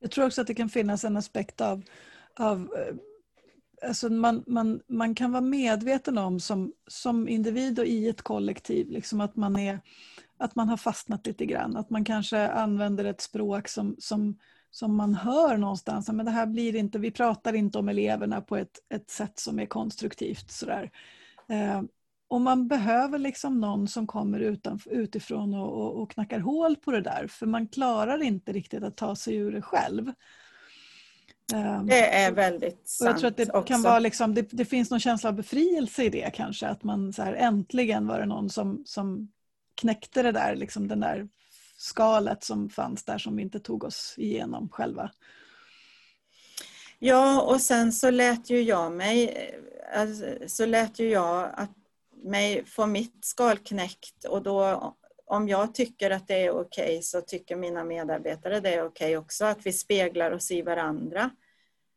[0.02, 1.82] Jag tror också att det kan finnas en aspekt av,
[2.36, 2.94] av eh,
[3.88, 8.90] alltså man, man, man kan vara medveten om som, som individ och i ett kollektiv
[8.90, 9.80] liksom att, man är,
[10.38, 11.76] att man har fastnat lite grann.
[11.76, 14.38] Att man kanske använder ett språk som, som,
[14.70, 16.08] som man hör någonstans.
[16.08, 19.58] Men det här blir inte, vi pratar inte om eleverna på ett, ett sätt som
[19.58, 20.50] är konstruktivt.
[20.50, 20.90] Sådär.
[21.48, 21.82] Eh,
[22.32, 24.58] Eh, och man behöver liksom någon som kommer
[24.90, 27.26] utifrån och, och, och, knackar hål på det där.
[27.26, 30.12] För man klarar inte riktigt att ta sig ur det själv.
[31.54, 33.62] Ehm, det är väldigt sant Jag tror att det, också.
[33.62, 36.66] kan vara liksom, det, det, finns någon känsla av befrielse i det kanske.
[36.66, 39.32] Att man så här, äntligen var det någon som, som
[39.74, 41.28] knäckte det där, liksom den där
[41.76, 45.10] skalet som fanns där som vi inte tog oss igenom själva.
[46.98, 49.34] Ja, och sen så lät ju jag mig,
[49.94, 51.81] alltså, så lät ju jag att
[52.24, 54.94] mig få mitt skal knäckt och då
[55.26, 58.86] om jag tycker att det är okej okay, så tycker mina medarbetare det är okej
[58.86, 61.30] okay också, att vi speglar oss i varandra.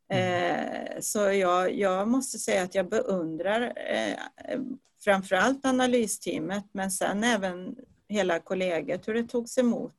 [0.10, 0.56] Mm.
[0.56, 4.60] Eh, så jag, jag, måste säga att jag beundrar eh,
[5.04, 7.76] framförallt analysteamet men sen även
[8.08, 9.96] hela kollegiet, hur det togs emot.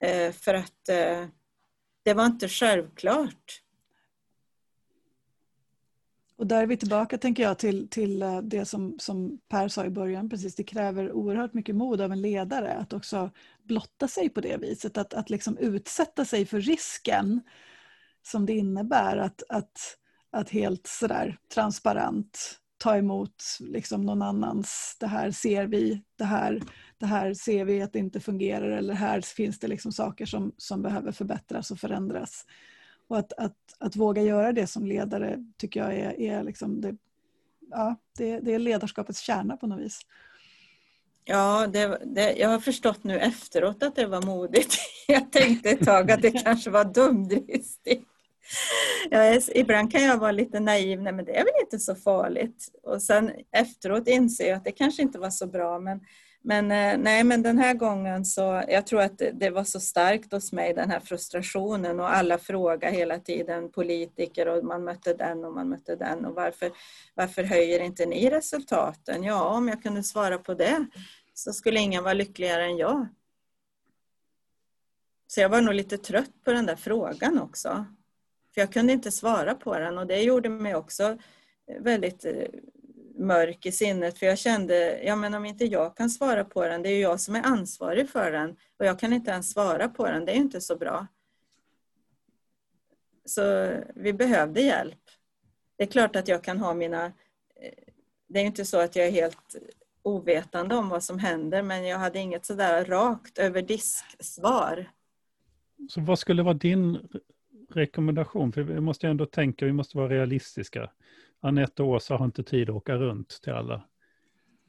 [0.00, 1.26] Eh, för att eh,
[2.02, 3.63] det var inte självklart.
[6.36, 9.84] Och där är vi tillbaka tänker jag till, till eh, det som, som Per sa
[9.84, 10.28] i början.
[10.28, 13.30] Precis, det kräver oerhört mycket mod av en ledare att också
[13.62, 14.98] blotta sig på det viset.
[14.98, 17.40] Att, att liksom utsätta sig för risken
[18.22, 19.96] som det innebär att, att,
[20.30, 26.62] att helt sådär transparent ta emot liksom någon annans, det här ser vi, det här,
[26.98, 30.52] det här ser vi att det inte fungerar eller här finns det liksom saker som,
[30.56, 32.44] som behöver förbättras och förändras.
[33.08, 36.96] Och att, att, att våga göra det som ledare tycker jag är, är, liksom det,
[37.70, 40.00] ja, det, det är ledarskapets kärna på något vis.
[41.24, 44.74] Ja, det, det, jag har förstått nu efteråt att det var modigt.
[45.08, 48.08] Jag tänkte ett tag att det kanske var dumdristigt.
[49.10, 52.68] Jag ibland kan jag vara lite naiv, nej men det är väl inte så farligt.
[52.82, 55.78] Och sen efteråt inser jag att det kanske inte var så bra.
[55.78, 56.00] Men,
[56.46, 60.32] men eh, nej, men den här gången så, jag tror att det var så starkt
[60.32, 65.44] hos mig den här frustrationen och alla frågar hela tiden politiker och man mötte den
[65.44, 66.70] och man mötte den och varför,
[67.14, 69.22] varför höjer inte ni resultaten?
[69.22, 70.86] Ja, om jag kunde svara på det
[71.34, 73.08] så skulle ingen vara lyckligare än jag.
[75.26, 77.86] Så jag var nog lite trött på den där frågan också.
[78.54, 81.18] För jag kunde inte svara på den och det gjorde mig också
[81.80, 82.48] väldigt eh,
[83.18, 86.82] mörk i sinnet för jag kände, ja men om inte jag kan svara på den,
[86.82, 89.88] det är ju jag som är ansvarig för den och jag kan inte ens svara
[89.88, 91.06] på den, det är ju inte så bra.
[93.24, 95.00] Så vi behövde hjälp.
[95.76, 97.12] Det är klart att jag kan ha mina...
[98.26, 99.56] Det är ju inte så att jag är helt
[100.02, 104.90] ovetande om vad som händer men jag hade inget sådär rakt över disk-svar.
[105.88, 107.08] Så vad skulle vara din
[107.70, 108.52] rekommendation?
[108.52, 110.90] För vi måste ändå tänka, vi måste vara realistiska.
[111.44, 113.84] Anette och Åsa har inte tid att åka runt till alla,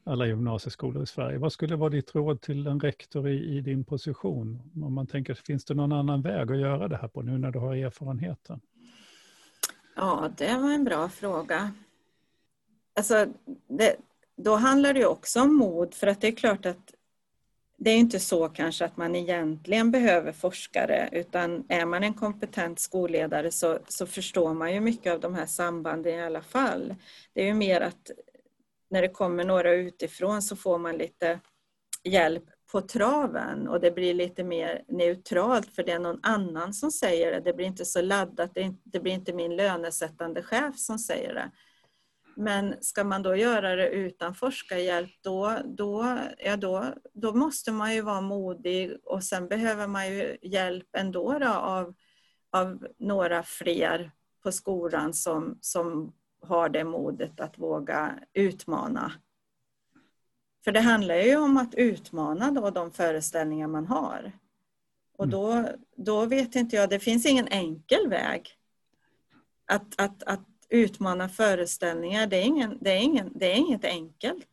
[0.04, 1.38] alla gymnasieskolor i Sverige.
[1.38, 4.72] Vad skulle vara ditt råd till en rektor i, i din position?
[4.84, 7.50] Om man tänker, finns det någon annan väg att göra det här på nu när
[7.50, 8.60] du har erfarenheten?
[9.96, 11.72] Ja, det var en bra fråga.
[12.96, 13.26] Alltså,
[13.68, 13.96] det,
[14.36, 16.94] då handlar det också om mod, för att det är klart att
[17.78, 22.80] det är inte så kanske att man egentligen behöver forskare utan är man en kompetent
[22.80, 26.94] skolledare så, så förstår man ju mycket av de här sambanden i alla fall.
[27.32, 28.10] Det är ju mer att
[28.90, 31.40] när det kommer några utifrån så får man lite
[32.04, 36.90] hjälp på traven och det blir lite mer neutralt för det är någon annan som
[36.90, 37.40] säger det.
[37.40, 38.50] Det blir inte så laddat,
[38.84, 41.50] det blir inte min lönesättande chef som säger det.
[42.36, 47.94] Men ska man då göra det utan forskarhjälp då, då, ja då, då måste man
[47.94, 51.94] ju vara modig och sen behöver man ju hjälp ändå då av,
[52.50, 54.10] av några fler
[54.42, 59.12] på skolan som, som har det modet att våga utmana.
[60.64, 64.32] För det handlar ju om att utmana då de föreställningar man har.
[65.12, 65.30] Och mm.
[65.30, 68.48] då, då vet inte jag, det finns ingen enkel väg
[69.66, 74.46] att, att, att utmana föreställningar, det är, ingen, det är, ingen, det är inget enkelt.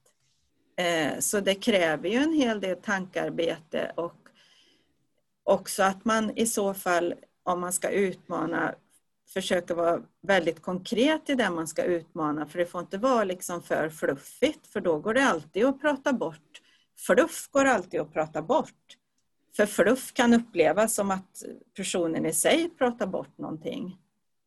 [0.75, 4.15] Eh, så det kräver ju en hel del tankarbete och
[5.43, 8.75] också att man i så fall, om man ska utmana,
[9.33, 13.61] försöker vara väldigt konkret i det man ska utmana, för det får inte vara liksom
[13.63, 16.61] för fluffigt, för då går det alltid att prata bort.
[16.97, 18.97] Fluff går alltid att prata bort.
[19.55, 21.43] För fluff kan upplevas som att
[21.75, 23.97] personen i sig pratar bort någonting.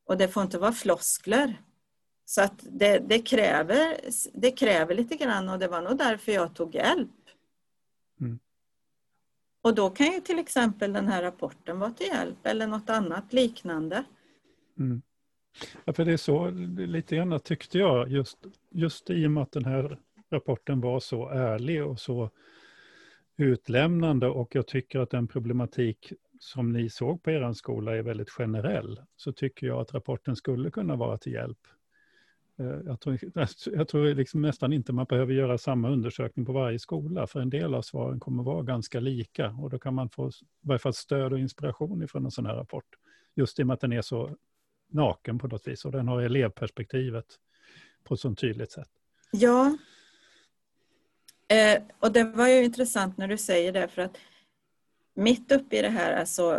[0.06, 1.62] Och det får inte vara floskler.
[2.24, 3.96] Så att det, det, kräver,
[4.32, 7.10] det kräver lite grann och det var nog därför jag tog hjälp.
[8.20, 8.38] Mm.
[9.62, 13.32] Och då kan ju till exempel den här rapporten vara till hjälp eller något annat
[13.32, 14.04] liknande.
[14.78, 15.02] Mm.
[15.84, 18.38] Ja, för det är så lite grann tyckte jag, just,
[18.70, 19.98] just i och med att den här
[20.30, 22.30] rapporten var så ärlig och så
[23.36, 28.30] utlämnande och jag tycker att den problematik som ni såg på er skola är väldigt
[28.30, 31.58] generell, så tycker jag att rapporten skulle kunna vara till hjälp.
[32.58, 33.18] Eh, jag tror,
[33.76, 37.50] jag tror liksom nästan inte man behöver göra samma undersökning på varje skola, för en
[37.50, 40.94] del av svaren kommer vara ganska lika och då kan man få i varje fall
[40.94, 42.96] stöd och inspiration ifrån en sån här rapport.
[43.34, 44.36] Just i och med att den är så
[44.88, 47.26] naken på något vis och den har elevperspektivet
[48.04, 48.88] på ett sånt tydligt sätt.
[49.32, 49.76] Ja,
[51.48, 54.18] eh, och det var ju intressant när du säger det, för att
[55.16, 56.54] mitt uppe i det här, alltså,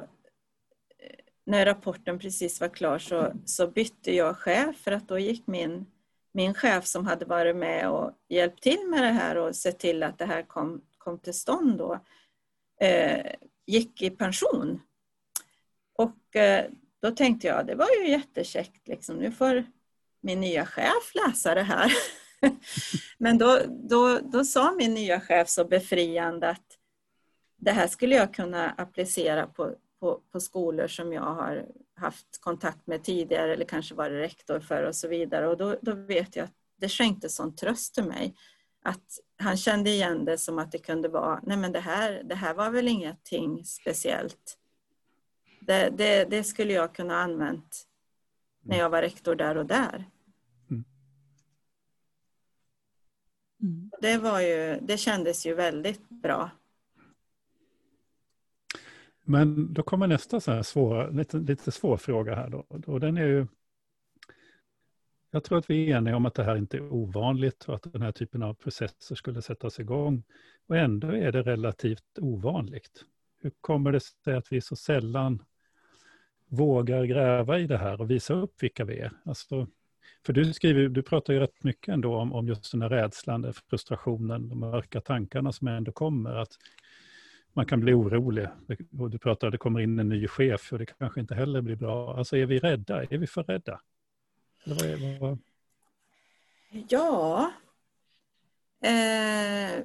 [0.98, 5.48] eh, när rapporten precis var klar så, så bytte jag chef för att då gick
[5.48, 5.86] min,
[6.32, 10.04] min chef som hade varit med och hjälpt till med det här och sett till
[10.04, 12.00] att det här kom, kom till stånd då,
[12.82, 13.26] eh,
[13.66, 14.82] gick i pension.
[15.94, 16.66] Och eh,
[17.02, 19.16] då tänkte jag, det var ju jättekäckt, liksom.
[19.16, 19.64] nu får
[20.22, 21.92] min nya chef läsa det här.
[23.18, 26.77] Men då, då, då sa min nya chef så befriande att
[27.58, 31.66] det här skulle jag kunna applicera på, på, på, skolor som jag har
[31.96, 35.48] haft kontakt med tidigare eller kanske varit rektor för och så vidare.
[35.48, 38.36] Och då, då vet jag att det skänkte sån tröst till mig.
[38.84, 42.36] Att han kände igen det som att det kunde vara, nej men det här, det
[42.36, 44.58] här var väl ingenting speciellt.
[45.62, 47.88] Det, det, det skulle jag kunna använt
[48.62, 50.10] när jag var rektor där och där.
[53.62, 53.92] Mm.
[54.02, 56.50] Det, var ju, det kändes ju väldigt bra.
[59.30, 62.66] Men då kommer nästa så här svår, lite, lite svår fråga här då.
[62.86, 63.48] Och den är ju,
[65.32, 67.94] jag tror att vi är eniga om att det här inte är ovanligt och att
[67.94, 70.24] den här typen av processer skulle sättas igång.
[70.68, 73.06] Och ändå är det relativt ovanligt.
[73.42, 75.44] Hur kommer det sig att vi så sällan
[76.48, 79.12] vågar gräva i det här och visa upp vilka vi är?
[79.26, 79.68] Alltså,
[80.26, 83.54] För du, skriver, du pratar ju rätt mycket ändå om, om just den här rädslan,
[83.70, 86.34] frustrationen, de mörka tankarna som ändå kommer.
[86.34, 86.58] Att
[87.58, 88.48] man kan bli orolig.
[89.00, 91.36] Och du pratar om att det kommer in en ny chef och det kanske inte
[91.36, 92.18] heller blir bra.
[92.18, 93.04] Alltså är vi rädda?
[93.04, 93.82] Är vi för rädda?
[94.64, 95.38] Eller vad är, vad...
[96.90, 97.52] Ja.
[98.82, 99.84] Eh,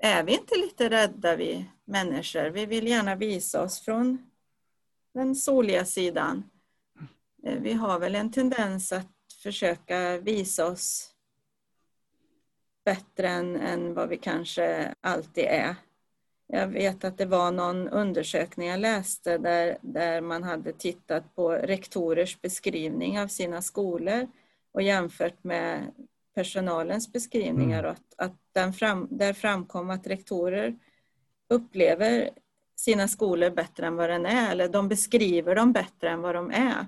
[0.00, 2.50] är vi inte lite rädda vi människor?
[2.50, 4.30] Vi vill gärna visa oss från
[5.14, 6.50] den soliga sidan.
[7.42, 11.12] Eh, vi har väl en tendens att försöka visa oss
[12.84, 15.76] bättre än, än vad vi kanske alltid är.
[16.48, 21.50] Jag vet att det var någon undersökning jag läste där, där man hade tittat på
[21.52, 24.26] rektorers beskrivning av sina skolor
[24.72, 25.92] och jämfört med
[26.34, 27.78] personalens beskrivningar.
[27.78, 27.90] Mm.
[27.90, 30.76] Att, att den fram, där framkom att rektorer
[31.48, 32.30] upplever
[32.76, 36.50] sina skolor bättre än vad den är, eller de beskriver dem bättre än vad de
[36.50, 36.86] är.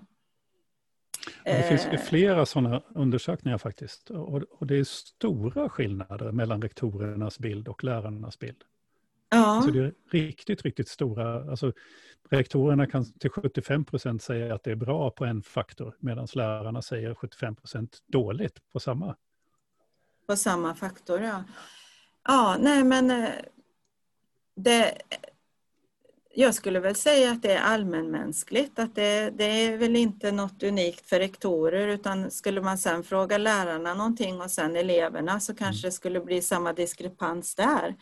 [1.44, 2.00] Det finns eh.
[2.00, 4.10] flera sådana undersökningar faktiskt.
[4.10, 8.64] Och, och, det är stora skillnader mellan rektorernas bild och lärarnas bild.
[9.28, 9.62] Ja.
[9.64, 11.50] Så det är riktigt, riktigt stora.
[11.50, 11.72] Alltså,
[12.30, 16.82] rektorerna kan till 75 procent säga att det är bra på en faktor medan lärarna
[16.82, 19.16] säger 75 procent dåligt på samma.
[20.26, 21.44] På samma faktor, ja.
[22.24, 23.30] Ja, nej men eh,
[24.56, 24.98] det,
[26.34, 30.62] jag skulle väl säga att det är allmänmänskligt, att det, det, är väl inte något
[30.62, 35.88] unikt för rektorer utan skulle man sen fråga lärarna någonting och sen eleverna så kanske
[35.88, 37.94] det skulle bli samma diskrepans där.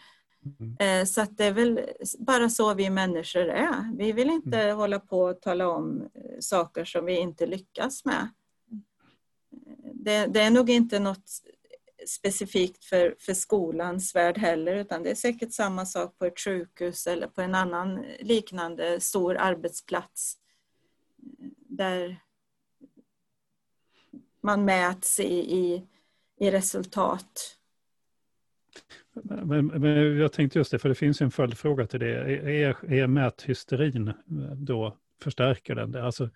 [0.61, 0.77] Mm.
[0.81, 1.81] Eh, så att det är väl
[2.19, 3.97] bara så vi människor är.
[3.97, 4.77] Vi vill inte mm.
[4.77, 8.29] hålla på och tala om eh, saker som vi inte lyckas med.
[9.95, 11.31] Det, det är nog inte något
[12.07, 17.07] specifikt för, för skolans värld heller utan det är säkert samma sak på ett sjukhus
[17.07, 20.39] eller på en annan liknande stor arbetsplats
[21.69, 22.21] där
[24.41, 25.87] man mäts i, i,
[26.39, 27.57] i resultat.
[29.25, 32.15] Men, men, jag tänkte just det, för det finns en följdfråga till det.
[32.65, 34.15] Är, är mäthysterin eh,
[34.57, 36.05] då, förstärker den det?
[36.05, 36.31] Alltså,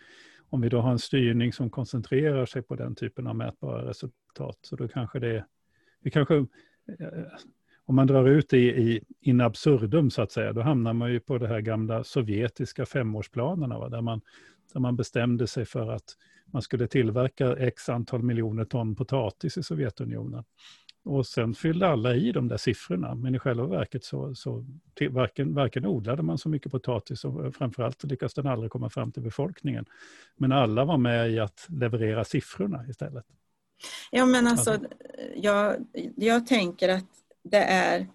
[0.50, 4.58] om vi då har en styrning som koncentrerar sig på den typen av mätbara resultat,
[4.62, 5.44] så då kanske det
[6.02, 6.46] vi kanske, eh,
[7.84, 11.20] om man drar ut det i in absurdum så att säga, då hamnar man ju
[11.20, 13.88] på de här gamla sovjetiska femårsplanerna, va?
[13.88, 14.20] Där, man,
[14.72, 16.16] där man bestämde sig för att
[16.46, 20.44] man skulle tillverka x antal miljoner ton potatis i Sovjetunionen.
[21.04, 25.10] Och sen fyllde alla i de där siffrorna, men i själva verket så, så till,
[25.10, 29.22] varken, varken odlade man så mycket potatis och framförallt lyckades den aldrig komma fram till
[29.22, 29.86] befolkningen.
[30.36, 33.24] Men alla var med i att leverera siffrorna istället.
[34.10, 34.78] Ja, men alltså,
[35.36, 35.86] jag,
[36.16, 37.06] jag tänker att
[37.42, 38.06] det är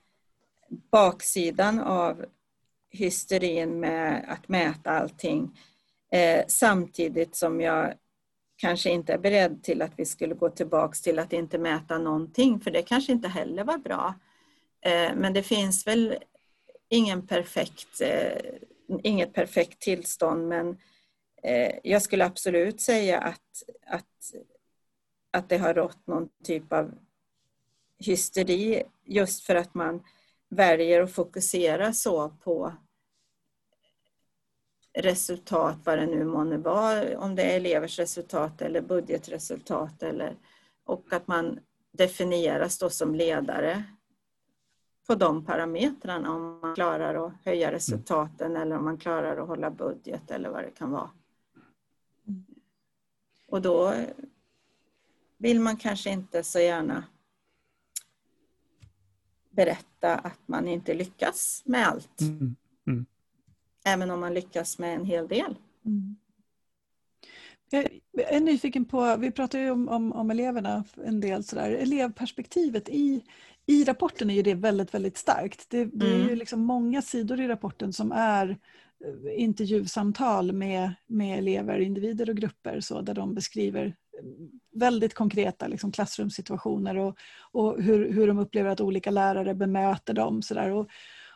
[0.91, 2.25] baksidan av
[2.89, 5.59] hysterin med att mäta allting
[6.11, 7.93] eh, samtidigt som jag
[8.55, 12.59] kanske inte är beredd till att vi skulle gå tillbaks till att inte mäta någonting,
[12.59, 14.13] för det kanske inte heller var bra.
[14.81, 16.15] Eh, men det finns väl
[16.89, 18.41] ingen perfekt, eh,
[19.03, 20.77] inget perfekt tillstånd, men
[21.43, 24.05] eh, jag skulle absolut säga att, att
[25.35, 26.91] att det har rått någon typ av
[27.99, 30.03] hysteri just för att man
[30.49, 32.73] väljer att fokusera så på
[34.95, 40.35] resultat, vad det nu månne vara, om det är elevers resultat eller budgetresultat eller,
[40.83, 41.59] och att man
[41.91, 43.83] definieras då som ledare
[45.07, 48.61] på de parametrarna om man klarar att höja resultaten mm.
[48.61, 51.09] eller om man klarar att hålla budget eller vad det kan vara.
[53.47, 53.93] Och då
[55.37, 57.03] vill man kanske inte så gärna
[59.49, 62.21] berätta att man inte lyckas med allt.
[62.21, 62.55] Mm.
[63.85, 64.01] Mm.
[64.01, 65.55] Även om man lyckas med en hel del.
[65.85, 66.15] Mm.
[67.69, 67.89] Jag
[68.33, 73.23] är nyfiken på, vi pratar ju om, om, om eleverna en del sådär, elevperspektivet i,
[73.65, 75.69] i rapporten är ju det väldigt, väldigt starkt.
[75.69, 76.37] Det, det är ju mm.
[76.37, 82.79] liksom många sidor i rapporten som är eh, intervjusamtal med, med elever, individer och grupper
[82.79, 83.95] så, där de beskriver
[84.75, 87.17] väldigt konkreta liksom, klassrumssituationer och,
[87.51, 90.41] och hur, hur de upplever att olika lärare bemöter dem.
[90.41, 90.71] Så där.
[90.71, 90.89] Och,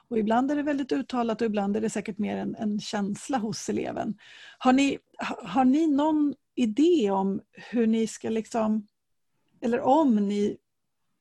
[0.10, 3.38] och ibland är det väldigt uttalat och ibland är det säkert mer en, en känsla
[3.38, 4.18] hos eleven.
[4.58, 5.00] Har ni,
[5.44, 8.88] har ni någon idé om hur ni ska liksom,
[9.62, 10.58] eller om ni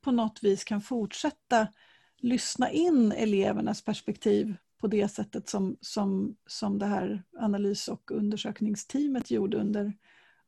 [0.00, 1.68] på något vis kan fortsätta
[2.18, 9.30] lyssna in elevernas perspektiv på det sättet som, som, som det här analys och undersökningsteamet
[9.30, 9.92] gjorde under,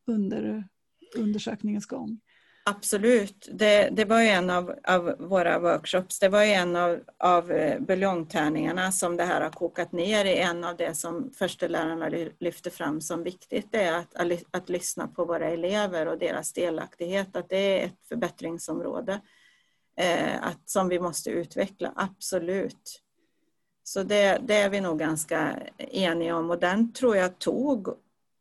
[0.05, 0.69] under
[1.17, 2.21] undersökningens gång.
[2.65, 3.49] Absolut.
[3.53, 6.19] Det, det var ju en av, av, våra workshops.
[6.19, 10.39] Det var ju en av, av eh, buljongtärningarna som det här har kokat ner i.
[10.39, 12.09] En av det som förstelärarna
[12.41, 16.53] lyfter fram som viktigt det är att, att, att lyssna på våra elever och deras
[16.53, 17.37] delaktighet.
[17.37, 19.21] Att det är ett förbättringsområde
[19.97, 23.03] eh, att, som vi måste utveckla, absolut.
[23.83, 27.89] Så det, det är vi nog ganska eniga om och den tror jag tog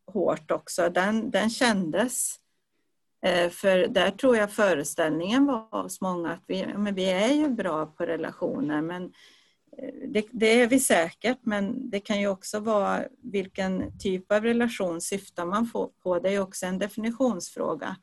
[0.07, 0.89] hårt också.
[0.89, 2.39] Den, den kändes.
[3.21, 7.49] Eh, för där tror jag föreställningen var hos många att vi, men vi är ju
[7.49, 9.03] bra på relationer men
[9.77, 14.43] eh, det, det, är vi säkert men det kan ju också vara vilken typ av
[14.43, 15.69] relation syftar man
[16.03, 16.19] på.
[16.19, 17.95] Det är också en definitionsfråga.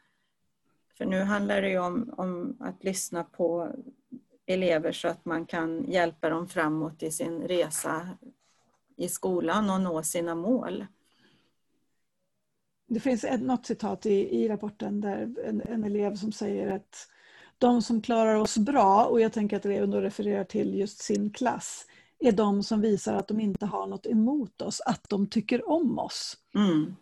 [0.99, 3.75] För nu handlar det ju om, om att lyssna på
[4.47, 8.09] elever så att man kan hjälpa dem framåt i sin resa
[8.97, 10.87] i skolan och nå sina mål.
[12.87, 17.09] Det finns ett, något citat i, i rapporten där en, en, elev som säger att
[17.59, 21.31] de som klarar oss bra, och jag tänker att eleven då refererar till just sin
[21.31, 21.87] klass,
[22.19, 25.99] är de som visar att de inte har något emot oss, att de tycker om
[25.99, 26.37] oss.
[26.55, 26.97] Mm.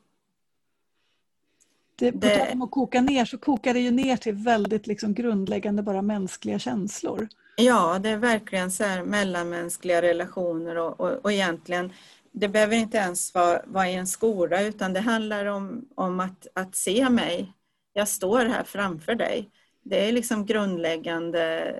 [1.97, 2.39] Det, på det...
[2.39, 6.03] tal om att koka ner så kokar det ju ner till väldigt liksom grundläggande bara
[6.03, 7.29] mänskliga känslor.
[7.57, 11.93] Ja, det är verkligen så här mellanmänskliga relationer och, och, och egentligen
[12.37, 16.47] det behöver inte ens vara, vara i en skola utan det handlar om, om att,
[16.55, 17.53] att se mig.
[17.93, 19.51] Jag står här framför dig.
[19.83, 21.75] Det är liksom grundläggande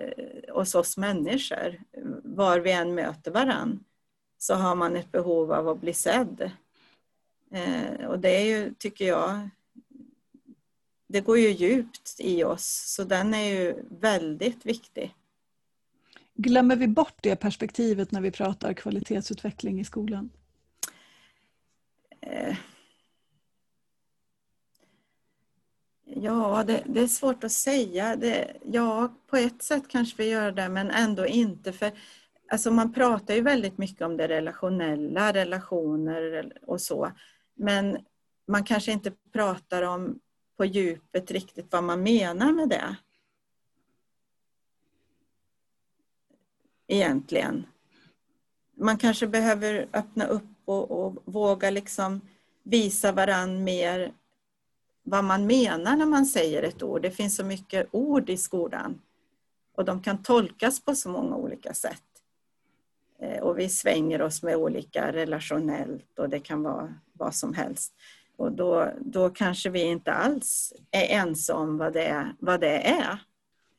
[0.49, 1.81] hos oss människor.
[2.25, 3.85] Var vi än möter varann
[4.39, 6.51] så har man ett behov av att bli sedd.
[7.53, 9.49] Eh, och det är ju, tycker jag,
[11.07, 15.15] det går ju djupt i oss så den är ju väldigt viktig.
[16.35, 20.31] Glömmer vi bort det perspektivet när vi pratar kvalitetsutveckling i skolan?
[22.27, 22.57] Eh,
[26.25, 28.17] ja, det, det, är svårt att säga.
[28.17, 31.73] Det, ja, på ett sätt kanske vi gör det, men ändå inte.
[31.73, 31.93] För
[32.53, 37.13] alltså Man pratar ju väldigt mycket om det relationella, relationer och så.
[37.55, 37.99] Men
[38.47, 40.21] man kanske inte pratar om
[40.57, 42.97] på djupet riktigt vad man menar med det.
[46.87, 47.67] Egentligen.
[48.77, 52.21] Man kanske behöver öppna upp och, och våga liksom
[52.63, 54.13] visa varann mer
[55.05, 57.03] vad man menar när man säger ett ord.
[57.03, 59.01] Det finns så mycket ord i skolan
[59.77, 62.03] och de kan tolkas på så många olika sätt.
[63.21, 67.95] Eh, och vi svänger oss med olika relationellt och det kan vara vad som helst.
[68.37, 73.19] Och då, då kanske vi inte alls är ense om vad det, vad det är.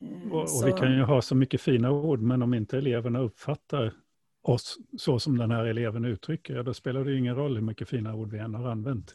[0.00, 3.20] Eh, och, och vi kan ju ha så mycket fina ord, men om inte eleverna
[3.20, 3.94] uppfattar
[4.42, 7.88] oss så som den här eleven uttrycker, ja, då spelar det ingen roll hur mycket
[7.88, 9.14] fina ord vi än har använt.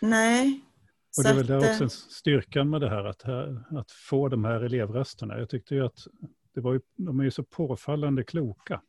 [0.00, 0.60] Nej.
[1.16, 3.24] Och det är väl där också styrkan med det här att,
[3.78, 5.38] att få de här elevrösterna.
[5.38, 6.06] Jag tyckte ju att
[6.54, 8.80] det var ju, de är ju så påfallande kloka.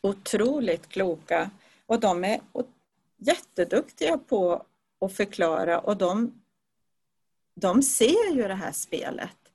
[0.00, 1.50] Otroligt kloka.
[1.86, 2.40] Och de är
[3.16, 4.66] jätteduktiga på
[5.00, 6.42] att förklara och de,
[7.54, 9.46] de ser ju det här spelet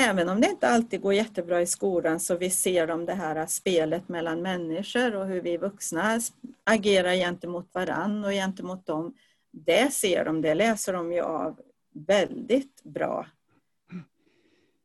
[0.00, 3.46] även om det inte alltid går jättebra i skolan så vi ser de det här
[3.46, 6.20] spelet mellan människor och hur vi vuxna
[6.64, 9.14] agerar gentemot varann och gentemot dem.
[9.52, 11.60] Det ser de, det läser de ju av
[11.92, 13.26] väldigt bra.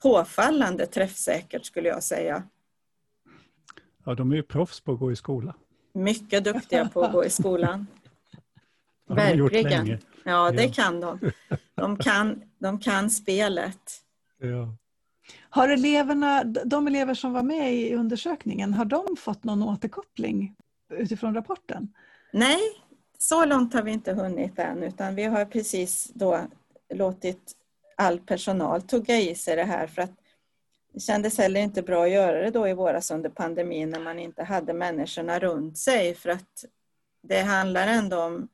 [0.02, 2.44] Påfallande träffsäkert skulle jag säga.
[4.06, 5.56] Ja, de är ju proffs på att gå i skola.
[5.94, 7.88] Mycket duktiga på att gå i skolan.
[9.08, 10.00] Verkligen.
[10.24, 10.72] Ja, det ja.
[10.74, 11.32] kan de.
[11.76, 14.02] De kan, de kan spelet.
[14.38, 14.76] Ja.
[15.50, 20.56] Har eleverna, de elever som var med i undersökningen, har de fått någon återkoppling
[20.90, 21.94] utifrån rapporten?
[22.34, 22.60] Nej,
[23.18, 26.48] så långt har vi inte hunnit än utan vi har precis då
[26.90, 27.56] låtit
[27.96, 30.12] all personal tugga i sig det här för att
[30.94, 34.20] det kändes heller inte bra att göra det då i våras under pandemin när man
[34.20, 36.66] inte hade människorna runt sig för att
[37.22, 38.48] det handlar ändå om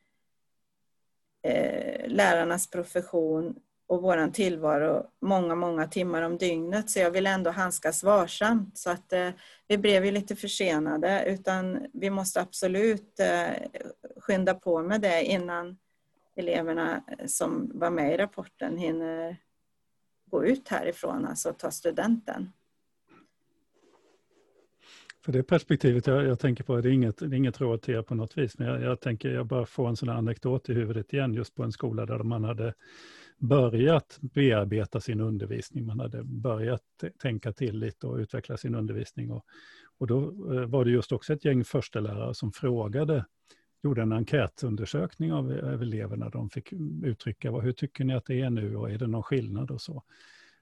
[1.43, 3.55] eh, lärarnas profession
[3.92, 6.89] och våran tillvaro många, många timmar om dygnet.
[6.89, 8.78] Så jag vill ändå handskas varsamt.
[8.78, 9.30] Så att eh,
[9.68, 13.54] vi blev ju lite försenade utan vi måste absolut eh,
[14.18, 15.78] skynda på med det innan
[16.36, 19.38] eleverna eh, som var med i rapporten hinner
[20.26, 22.52] gå ut härifrån, alltså ta studenten.
[25.26, 27.96] För det perspektivet jag, jag tänker på, det är inget, det är inget råd till
[27.96, 30.70] er på något vis, men jag, jag tänker, jag bara får en sån här anekdot
[30.70, 32.74] i huvudet igen, just på en skola där man hade
[33.42, 35.86] börjat bearbeta sin undervisning.
[35.86, 36.82] Man hade börjat
[37.22, 39.32] tänka till lite och utveckla sin undervisning.
[39.32, 39.46] Och,
[39.98, 40.22] och då
[40.54, 43.26] eh, var det just också ett gäng förstelärare som frågade
[43.84, 46.30] gjorde en enkätundersökning av, eh, av eleverna.
[46.30, 46.74] De fick
[47.04, 49.82] uttrycka vad, hur tycker ni att det är nu och är det någon skillnad och
[49.82, 50.04] så.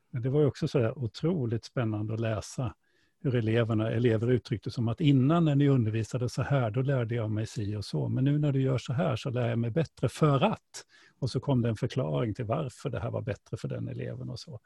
[0.09, 2.75] Men det var ju också så här otroligt spännande att läsa
[3.21, 7.31] hur eleverna, elever uttryckte som att innan när ni undervisade så här, då lärde jag
[7.31, 8.09] mig si och så.
[8.09, 10.85] Men nu när du gör så här så lär jag mig bättre för att.
[11.19, 14.29] Och så kom det en förklaring till varför det här var bättre för den eleven
[14.29, 14.59] och så.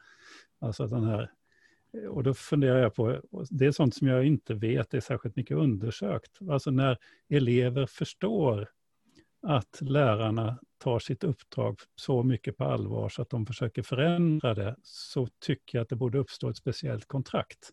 [0.60, 1.32] Alltså den här,
[2.10, 5.58] och då funderar jag på, det är sånt som jag inte vet är särskilt mycket
[5.58, 6.40] undersökt.
[6.50, 6.98] Alltså när
[7.30, 8.70] elever förstår
[9.42, 14.76] att lärarna tar sitt uppdrag så mycket på allvar så att de försöker förändra det,
[14.84, 17.72] så tycker jag att det borde uppstå ett speciellt kontrakt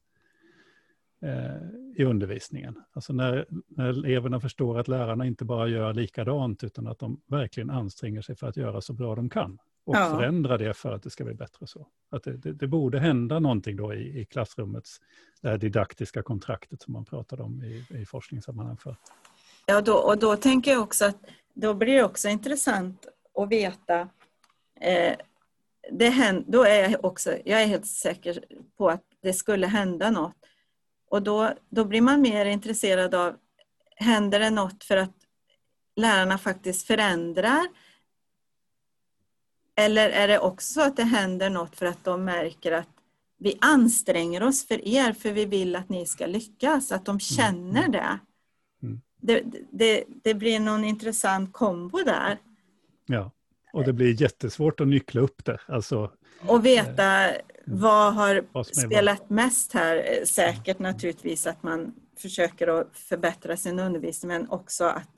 [1.96, 2.82] i undervisningen.
[2.92, 7.70] Alltså när, när eleverna förstår att lärarna inte bara gör likadant, utan att de verkligen
[7.70, 9.58] anstränger sig för att göra så bra de kan.
[9.84, 10.16] Och ja.
[10.16, 11.86] förändra det för att det ska bli bättre så.
[12.10, 15.00] Att det, det, det borde hända någonting då i, i klassrummets
[15.40, 18.96] det didaktiska kontraktet som man pratade om i, i forskningssammanhang för.
[19.66, 21.16] Ja, då, och då tänker jag också att
[21.54, 24.00] då blir det också intressant att veta
[24.80, 25.16] eh,
[25.92, 28.44] det händer, då är jag också, jag är helt säker
[28.78, 30.34] på att det skulle hända något.
[31.10, 33.36] Och då, då blir man mer intresserad av,
[33.96, 35.14] händer det något för att
[35.96, 37.68] lärarna faktiskt förändrar?
[39.76, 42.88] Eller är det också så att det händer något för att de märker att
[43.38, 47.20] vi anstränger oss för er för vi vill att ni ska lyckas, att de mm.
[47.20, 48.18] känner det.
[48.82, 49.00] Mm.
[49.20, 52.38] Det, det, det blir någon intressant kombo där.
[53.06, 53.30] Ja,
[53.72, 55.60] och det blir jättesvårt att nyckla upp det.
[55.66, 56.12] Alltså,
[56.46, 60.24] och veta eh, vad har vad spelat mest här.
[60.24, 65.10] Säkert naturligtvis att man försöker att förbättra sin undervisning men också att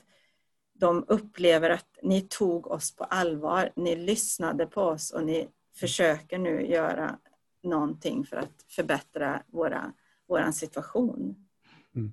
[0.75, 6.39] de upplever att ni tog oss på allvar, ni lyssnade på oss och ni försöker
[6.39, 7.19] nu göra
[7.63, 9.93] någonting för att förbättra våra,
[10.29, 11.49] våran situation.
[11.95, 12.13] Mm.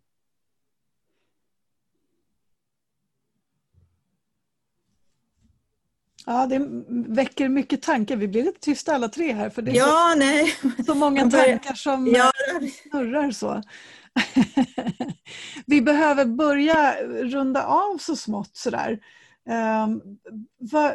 [6.30, 6.67] Ja, det
[7.15, 8.15] väcker mycket tankar.
[8.15, 10.55] Vi blir lite tysta alla tre här för det är ja, så, nej.
[10.86, 12.32] så många tankar som ja.
[12.84, 13.63] snurrar så.
[15.65, 18.99] Vi behöver börja runda av så smått sådär.
[19.86, 20.01] Um,
[20.57, 20.93] vad,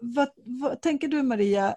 [0.00, 1.74] vad, vad, tänker du Maria?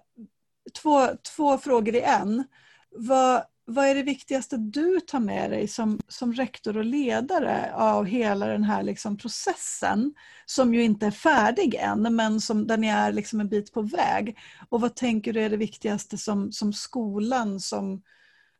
[0.82, 2.44] Två, två frågor i en.
[2.90, 8.06] Vad, vad är det viktigaste du tar med dig som, som rektor och ledare av
[8.06, 10.14] hela den här liksom processen
[10.46, 13.82] som ju inte är färdig än men som, där ni är liksom en bit på
[13.82, 14.38] väg?
[14.70, 18.04] Och vad tänker du är det viktigaste som, som skolan som,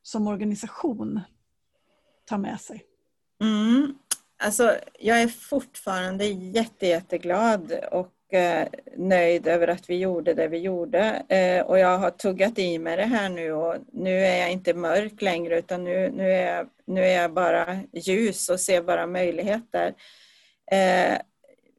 [0.02, 1.22] som organisation
[2.26, 2.84] tar med sig?
[3.42, 3.96] Mm.
[4.44, 8.68] Alltså, jag är fortfarande jätte, jätteglad och eh,
[8.98, 11.24] nöjd över att vi gjorde det vi gjorde.
[11.30, 14.74] Eh, och jag har tuggat i mig det här nu och nu är jag inte
[14.74, 19.08] mörk längre utan nu, nu, är, jag, nu är jag bara ljus och ser bara
[19.08, 19.94] möjligheter.
[20.72, 21.18] Eh,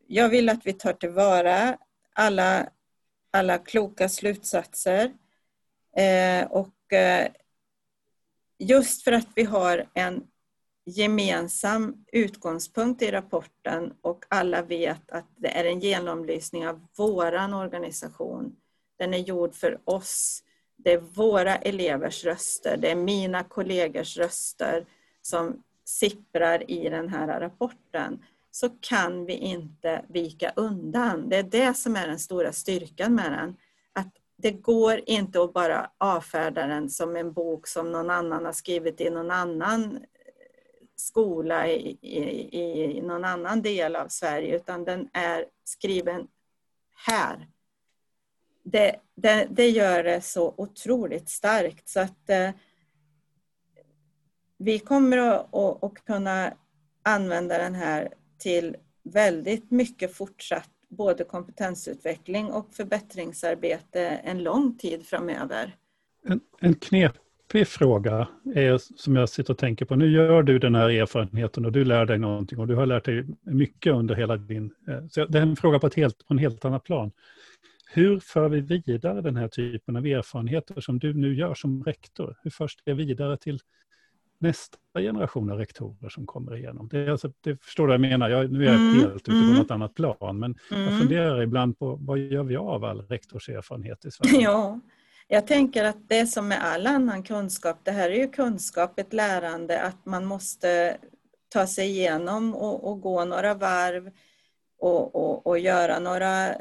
[0.06, 1.76] jag vill att vi tar tillvara
[2.12, 2.68] alla,
[3.30, 5.12] alla kloka slutsatser
[5.96, 6.70] eh, och
[8.58, 10.24] just för att vi har en
[10.86, 18.56] gemensam utgångspunkt i rapporten och alla vet att det är en genomlysning av våran organisation.
[18.98, 20.42] Den är gjord för oss.
[20.76, 24.86] Det är våra elevers röster, det är mina kollegors röster
[25.22, 31.28] som sipprar i den här rapporten så kan vi inte vika undan.
[31.28, 33.56] Det är det som är den stora styrkan med den.
[33.92, 38.52] Att det går inte att bara avfärda den som en bok som någon annan har
[38.52, 39.98] skrivit i någon annan
[40.96, 46.26] skola i, i, i någon annan del av Sverige utan den är skriven
[47.06, 47.48] här.
[48.62, 52.50] Det, det, det gör det så otroligt starkt så att eh,
[54.58, 56.52] vi kommer att, att, att kunna
[57.02, 65.76] använda den här till väldigt mycket fortsatt både kompetensutveckling och förbättringsarbete en lång tid framöver.
[66.24, 67.16] En, en knep
[67.54, 69.96] knepig fråga är, som jag sitter och tänker på.
[69.96, 73.04] Nu gör du den här erfarenheten och du lär dig någonting och du har lärt
[73.04, 74.74] dig mycket under hela din...
[74.88, 77.12] Eh, så det är en fråga på, ett helt, på en helt annat plan.
[77.92, 82.36] Hur för vi vidare den här typen av erfarenheter som du nu gör som rektor?
[82.42, 83.58] Hur förs det vidare till
[84.38, 86.88] nästa generation av rektorer som kommer igenom?
[86.88, 88.28] Det, alltså, det förstår du vad jag menar?
[88.28, 89.54] Jag, nu är jag mm, helt ute på mm.
[89.54, 90.82] något annat plan, men mm.
[90.82, 94.42] jag funderar ibland på vad gör vi av all rektorserfarenhet i Sverige?
[94.42, 94.80] Ja.
[95.28, 99.12] Jag tänker att det som med all annan kunskap, det här är ju kunskap, ett
[99.12, 100.96] lärande, att man måste
[101.48, 104.10] ta sig igenom och, och gå några varv
[104.78, 106.54] och, och, och, göra några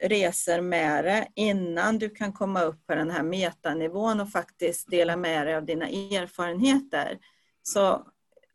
[0.00, 5.16] resor med det innan du kan komma upp på den här metanivån och faktiskt dela
[5.16, 7.18] med dig av dina erfarenheter.
[7.62, 8.06] Så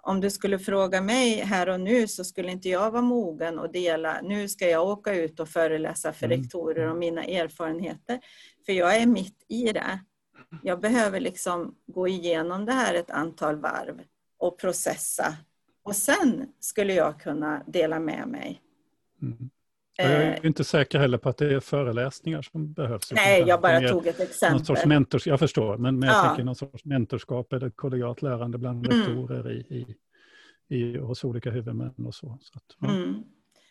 [0.03, 3.71] om du skulle fråga mig här och nu så skulle inte jag vara mogen och
[3.71, 6.41] dela, nu ska jag åka ut och föreläsa för mm.
[6.41, 8.19] rektorer om mina erfarenheter.
[8.71, 9.99] För jag är mitt i det.
[10.63, 14.01] Jag behöver liksom gå igenom det här ett antal varv
[14.37, 15.37] och processa.
[15.83, 18.61] Och sen skulle jag kunna dela med mig.
[19.21, 19.49] Mm.
[19.97, 20.45] Jag är eh.
[20.45, 23.11] inte säker heller på att det är föreläsningar som behövs.
[23.11, 24.57] Nej, jag bara tog ett exempel.
[24.57, 26.27] Någon sorts mentors, jag förstår, men, men jag ja.
[26.27, 28.99] tänker någon sorts mentorskap eller kollegialt lärande bland mm.
[28.99, 29.95] rektorer i, i,
[30.75, 32.37] i, hos olika huvudmän och så.
[32.41, 32.89] så att, ja.
[32.89, 33.23] mm.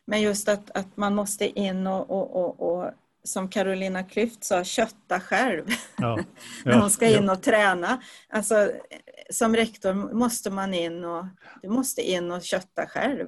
[0.04, 2.90] Men just att, att man måste in och, och, och, och
[3.24, 5.66] som Carolina Klüft sa, kötta själv.
[5.66, 5.74] Ja,
[6.18, 6.24] ja,
[6.64, 7.32] När hon ska in ja.
[7.32, 8.02] och träna.
[8.28, 8.70] Alltså,
[9.30, 11.26] som rektor måste man in och,
[11.62, 13.26] du måste in och kötta själv.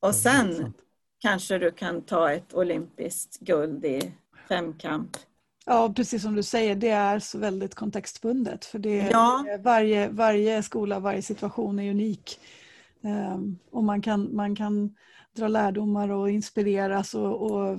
[0.00, 0.74] och sen
[1.18, 4.12] kanske du kan ta ett olympiskt guld i
[4.48, 5.16] femkamp.
[5.66, 8.64] Ja, precis som du säger, det är så väldigt kontextbundet.
[8.64, 9.44] För det, ja.
[9.60, 12.40] varje, varje skola, varje situation är unik.
[13.02, 14.96] Um, och man kan, man kan
[15.36, 17.78] dra lärdomar och inspireras och, och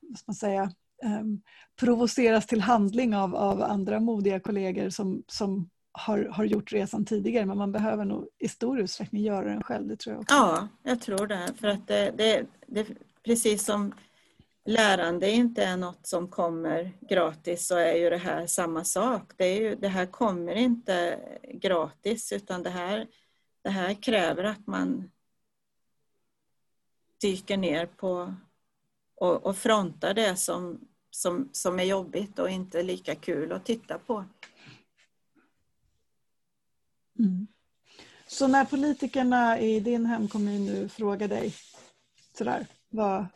[0.00, 0.70] vad ska man säga,
[1.04, 1.42] um,
[1.80, 7.46] provoceras till handling av, av andra modiga kollegor som, som har, har gjort resan tidigare
[7.46, 9.88] men man behöver nog i stor utsträckning göra den själv.
[9.88, 10.34] Det tror jag också.
[10.34, 11.52] Ja, jag tror det.
[11.60, 12.86] För att det, det, det,
[13.22, 13.92] precis som
[14.64, 19.32] lärande inte är något som kommer gratis så är ju det här samma sak.
[19.36, 21.18] Det, är ju, det här kommer inte
[21.54, 23.06] gratis utan det här,
[23.62, 25.10] det här kräver att man
[27.20, 28.34] dyker ner på
[29.16, 33.98] och, och frontar det som, som, som är jobbigt och inte lika kul att titta
[33.98, 34.24] på.
[37.18, 37.46] Mm.
[38.26, 41.54] Så när politikerna i din hemkommun nu frågar dig
[42.38, 43.26] sådär, vad,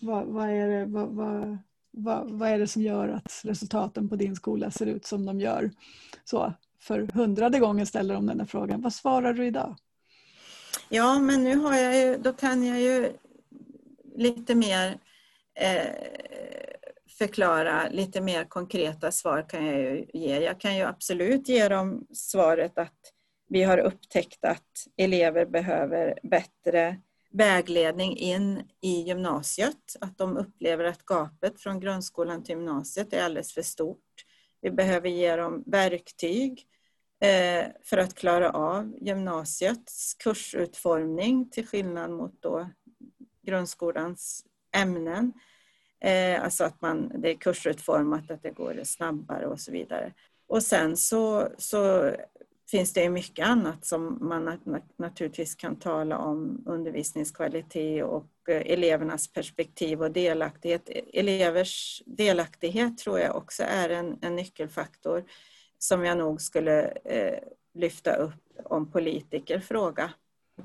[0.00, 1.58] vad, vad, är det, vad, vad,
[1.90, 5.40] vad, vad är det som gör att resultaten på din skola ser ut som de
[5.40, 5.70] gör?
[6.24, 8.80] Så för hundrade gången ställer de den här frågan.
[8.82, 9.76] Vad svarar du idag?
[10.88, 13.12] Ja, men nu har jag ju, då kan jag ju
[14.16, 14.98] lite mer
[15.54, 16.10] Eh,
[17.18, 20.38] förklara, lite mer konkreta svar kan jag ju ge.
[20.40, 22.98] Jag kan ju absolut ge dem svaret att
[23.48, 31.04] vi har upptäckt att elever behöver bättre vägledning in i gymnasiet, att de upplever att
[31.04, 34.24] gapet från grundskolan till gymnasiet är alldeles för stort.
[34.60, 36.66] Vi behöver ge dem verktyg
[37.20, 42.70] eh, för att klara av gymnasiets kursutformning till skillnad mot då
[43.42, 44.44] grundskolans
[44.76, 45.32] ämnen.
[46.04, 50.12] Eh, alltså att man, det är kursutformat, att det går snabbare och så vidare.
[50.48, 52.12] Och sen så, så
[52.70, 54.58] finns det mycket annat som man
[54.96, 60.90] naturligtvis kan tala om undervisningskvalitet och eh, elevernas perspektiv och delaktighet.
[61.12, 65.24] Elevers delaktighet tror jag också är en, en nyckelfaktor
[65.78, 67.38] som jag nog skulle eh,
[67.74, 70.10] lyfta upp om politiker fråga.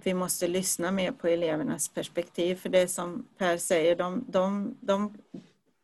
[0.04, 5.18] Vi måste lyssna mer på elevernas perspektiv för det som Per säger, de, de, de,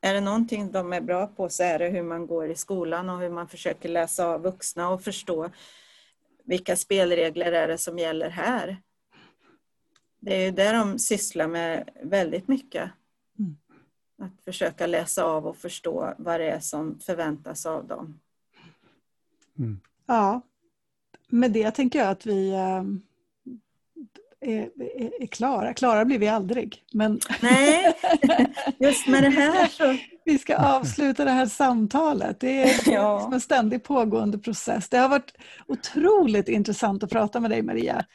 [0.01, 3.09] är det någonting de är bra på så är det hur man går i skolan
[3.09, 5.49] och hur man försöker läsa av vuxna och förstå
[6.43, 8.77] vilka spelregler är det som gäller här?
[10.19, 12.91] Det är ju det de sysslar med väldigt mycket.
[13.39, 13.57] Mm.
[14.17, 18.19] Att försöka läsa av och förstå vad det är som förväntas av dem.
[19.59, 19.79] Mm.
[20.05, 20.41] Ja,
[21.27, 22.83] med det tänker jag att vi äh,
[24.41, 25.73] är, är, är, klara.
[25.73, 26.83] Klara blir vi aldrig.
[26.93, 27.19] Men...
[27.41, 27.93] Nej,
[28.79, 32.39] just med det här så vi ska avsluta det här samtalet.
[32.39, 33.29] Det är ja.
[33.33, 34.89] en ständigt pågående process.
[34.89, 35.33] Det har varit
[35.67, 38.05] otroligt intressant att prata med dig Maria.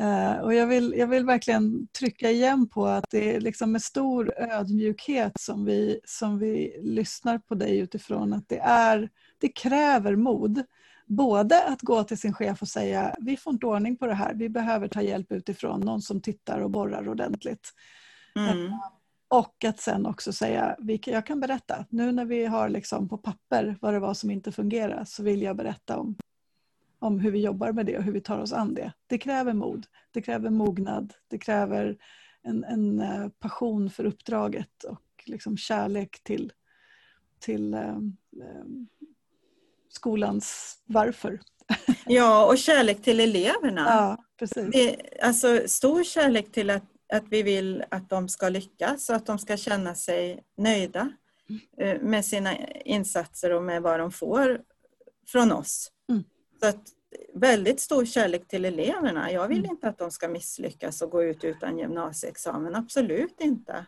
[0.00, 3.82] Uh, och jag vill, jag vill verkligen trycka igen på att det är liksom med
[3.82, 9.08] stor ödmjukhet som vi, som vi lyssnar på dig utifrån att det, är,
[9.40, 10.62] det kräver mod.
[11.06, 14.34] Både att gå till sin chef och säga vi får inte ordning på det här,
[14.34, 17.72] vi behöver ta hjälp utifrån, någon som tittar och borrar ordentligt.
[18.36, 18.72] Mm.
[19.28, 23.76] Och att sen också säga, jag kan berätta, nu när vi har liksom på papper
[23.80, 26.16] vad det var som inte fungerar så vill jag berätta om,
[26.98, 28.92] om hur vi jobbar med det och hur vi tar oss an det.
[29.06, 31.96] Det kräver mod, det kräver mognad, det kräver
[32.42, 36.52] en, en eh, passion för uppdraget och liksom kärlek till,
[37.38, 37.98] till eh,
[39.96, 41.40] skolans varför.
[42.06, 43.86] Ja, och kärlek till eleverna.
[43.88, 44.72] Ja, precis.
[44.72, 49.26] Det, alltså, stor kärlek till att att vi vill att de ska lyckas och att
[49.26, 51.12] de ska känna sig nöjda
[51.78, 54.60] eh, med sina insatser och med vad de får
[55.26, 55.92] från oss.
[56.08, 56.24] Mm.
[56.60, 56.88] Så att,
[57.34, 59.32] väldigt stor kärlek till eleverna.
[59.32, 59.70] Jag vill mm.
[59.70, 63.86] inte att de ska misslyckas och gå ut utan gymnasieexamen, absolut inte.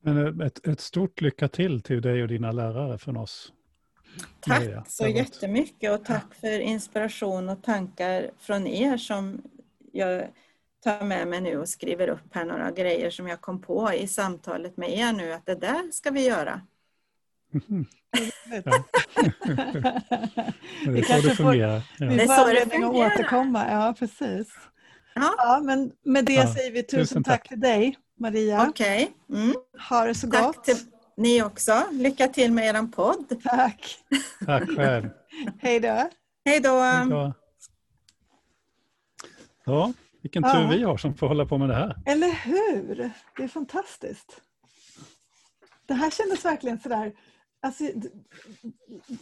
[0.00, 3.52] Men ett, ett stort lycka till till dig och dina lärare från oss.
[4.40, 4.84] Tack Maria.
[4.88, 9.42] så jättemycket och tack för inspiration och tankar från er som
[9.92, 10.28] jag
[10.84, 14.06] tar med mig nu och skriver upp här några grejer som jag kom på i
[14.06, 16.60] samtalet med er nu att det där ska vi göra.
[17.50, 17.60] Ja.
[20.86, 21.82] det är så det fungerar.
[21.98, 22.06] Ja.
[22.08, 23.66] Vi får anledning att återkomma.
[23.70, 24.48] Ja, precis.
[25.14, 25.34] Ja.
[25.38, 25.60] ja.
[25.64, 26.54] men med det ja.
[26.54, 27.40] säger vi tusen, tusen tack.
[27.40, 28.66] tack till dig, Maria.
[28.68, 29.14] Okej.
[29.28, 29.42] Okay.
[29.42, 29.54] Mm.
[29.88, 30.64] Ha det så tack gott.
[30.64, 30.76] Till
[31.16, 31.84] ni också.
[31.92, 33.42] Lycka till med er podd.
[33.42, 33.98] Tack.
[34.46, 35.08] Tack själv.
[35.58, 36.08] Hej då.
[36.44, 37.32] Hej då.
[39.64, 39.92] Ja,
[40.22, 40.68] vilken tur ja.
[40.70, 41.96] vi har som får hålla på med det här.
[42.06, 43.10] Eller hur?
[43.36, 44.40] Det är fantastiskt.
[45.86, 47.12] Det här kändes verkligen sådär
[47.64, 47.84] Alltså,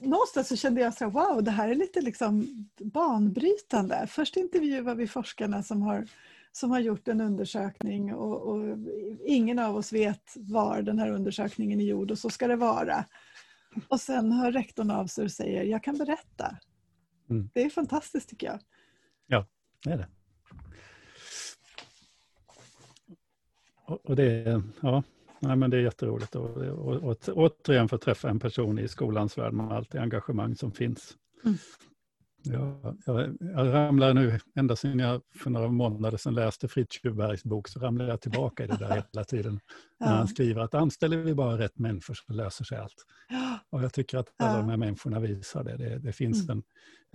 [0.01, 2.47] någonstans så kände jag så wow, det här är lite liksom
[2.79, 4.07] banbrytande.
[4.11, 6.07] Först intervjuar vi forskarna som har,
[6.53, 8.79] som har gjort en undersökning och, och,
[9.27, 13.05] ingen av oss vet var den här undersökningen är gjord och så ska det vara.
[13.89, 16.57] Och sen hör rektorn av sig och säger, jag kan berätta.
[17.31, 17.51] Mm.
[17.55, 18.59] Det är fantastiskt tycker jag.
[19.27, 19.47] Ja,
[19.85, 20.09] det är det.
[23.85, 25.03] Och, det, ja,
[25.45, 29.39] Nej, men det är jätteroligt och, och, och återigen få träffa en person i skolans
[29.39, 31.17] värld med allt det engagemang som finns.
[31.45, 31.59] Mm.
[32.45, 37.45] Jag, jag, jag ramlar nu, ända sedan jag för några månader sedan läste Fritz Bergs
[37.45, 39.61] bok, så ramlar jag tillbaka i det där hela tiden.
[39.99, 40.07] Ja.
[40.07, 43.07] När han skriver att anställer vi bara rätt människor så löser sig allt.
[43.71, 44.59] Och jag tycker att alla ja.
[44.59, 45.77] de här människorna visar det.
[45.77, 46.59] Det, det finns mm.
[46.59, 46.63] en,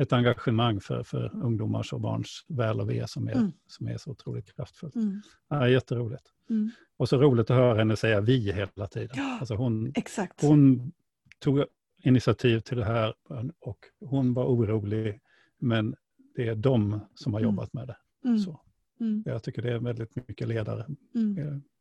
[0.04, 3.52] ett engagemang för, för ungdomars och barns väl och ve som är, mm.
[3.68, 4.96] som är så otroligt kraftfullt.
[4.96, 5.22] Mm.
[5.50, 6.24] Ja, jätteroligt.
[6.50, 6.72] Mm.
[6.98, 9.16] Och så roligt att höra henne säga vi hela tiden.
[9.16, 10.42] Ja, alltså hon, exakt.
[10.42, 10.92] hon
[11.40, 11.66] tog
[12.08, 13.14] initiativ till det här
[13.60, 15.20] och hon var orolig,
[15.60, 15.96] men
[16.36, 17.50] det är de som har mm.
[17.50, 17.98] jobbat med det.
[18.26, 18.40] Mm.
[18.40, 18.62] Så.
[19.00, 19.24] Mm.
[19.26, 20.86] Jag tycker det är väldigt mycket ledare.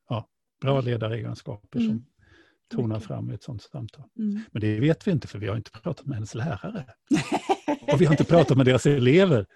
[0.08, 0.28] Ja,
[0.60, 2.06] bra ledaregenskaper som
[2.68, 4.04] tonar fram i ett sådant samtal.
[4.18, 4.40] Mm.
[4.52, 6.84] Men det vet vi inte för vi har inte pratat med hennes lärare.
[7.92, 9.46] Och vi har inte pratat med deras elever.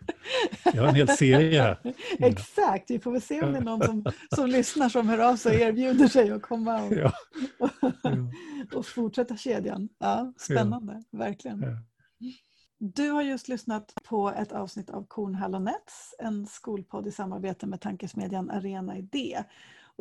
[0.72, 1.78] Vi har en hel serie här.
[2.18, 4.04] Exakt, vi får väl se om det är någon som,
[4.34, 7.12] som lyssnar som hör av sig och erbjuder sig att komma och, ja.
[7.58, 7.70] och,
[8.78, 9.88] och fortsätta kedjan.
[9.98, 11.18] Ja, spännande, ja.
[11.18, 11.62] verkligen.
[11.62, 11.76] Ja.
[12.78, 17.80] Du har just lyssnat på ett avsnitt av Kornhall Nets, en skolpodd i samarbete med
[17.80, 19.44] tankesmedjan Arena Idé.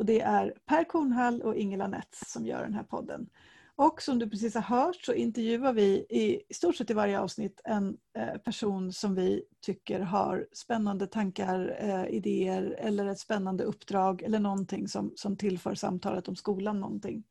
[0.00, 3.28] Och det är Per Kornhall och Ingela Nets som gör den här podden.
[3.76, 7.60] Och som du precis har hört så intervjuar vi i stort sett i varje avsnitt
[7.64, 14.22] en eh, person som vi tycker har spännande tankar, eh, idéer eller ett spännande uppdrag
[14.22, 17.24] eller någonting som, som tillför samtalet om skolan någonting.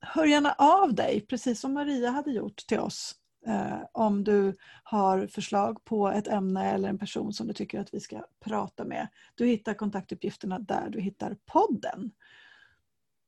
[0.00, 3.14] Hör gärna av dig, precis som Maria hade gjort till oss,
[3.48, 7.94] Eh, om du har förslag på ett ämne eller en person som du tycker att
[7.94, 9.08] vi ska prata med.
[9.34, 12.10] Du hittar kontaktuppgifterna där du hittar podden.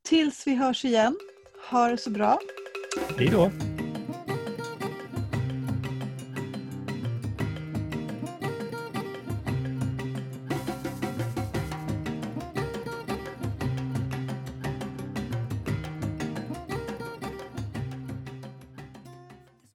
[0.03, 1.17] Tills vi hörs igen
[1.71, 2.39] ha det så bra.
[3.17, 3.51] Hej då.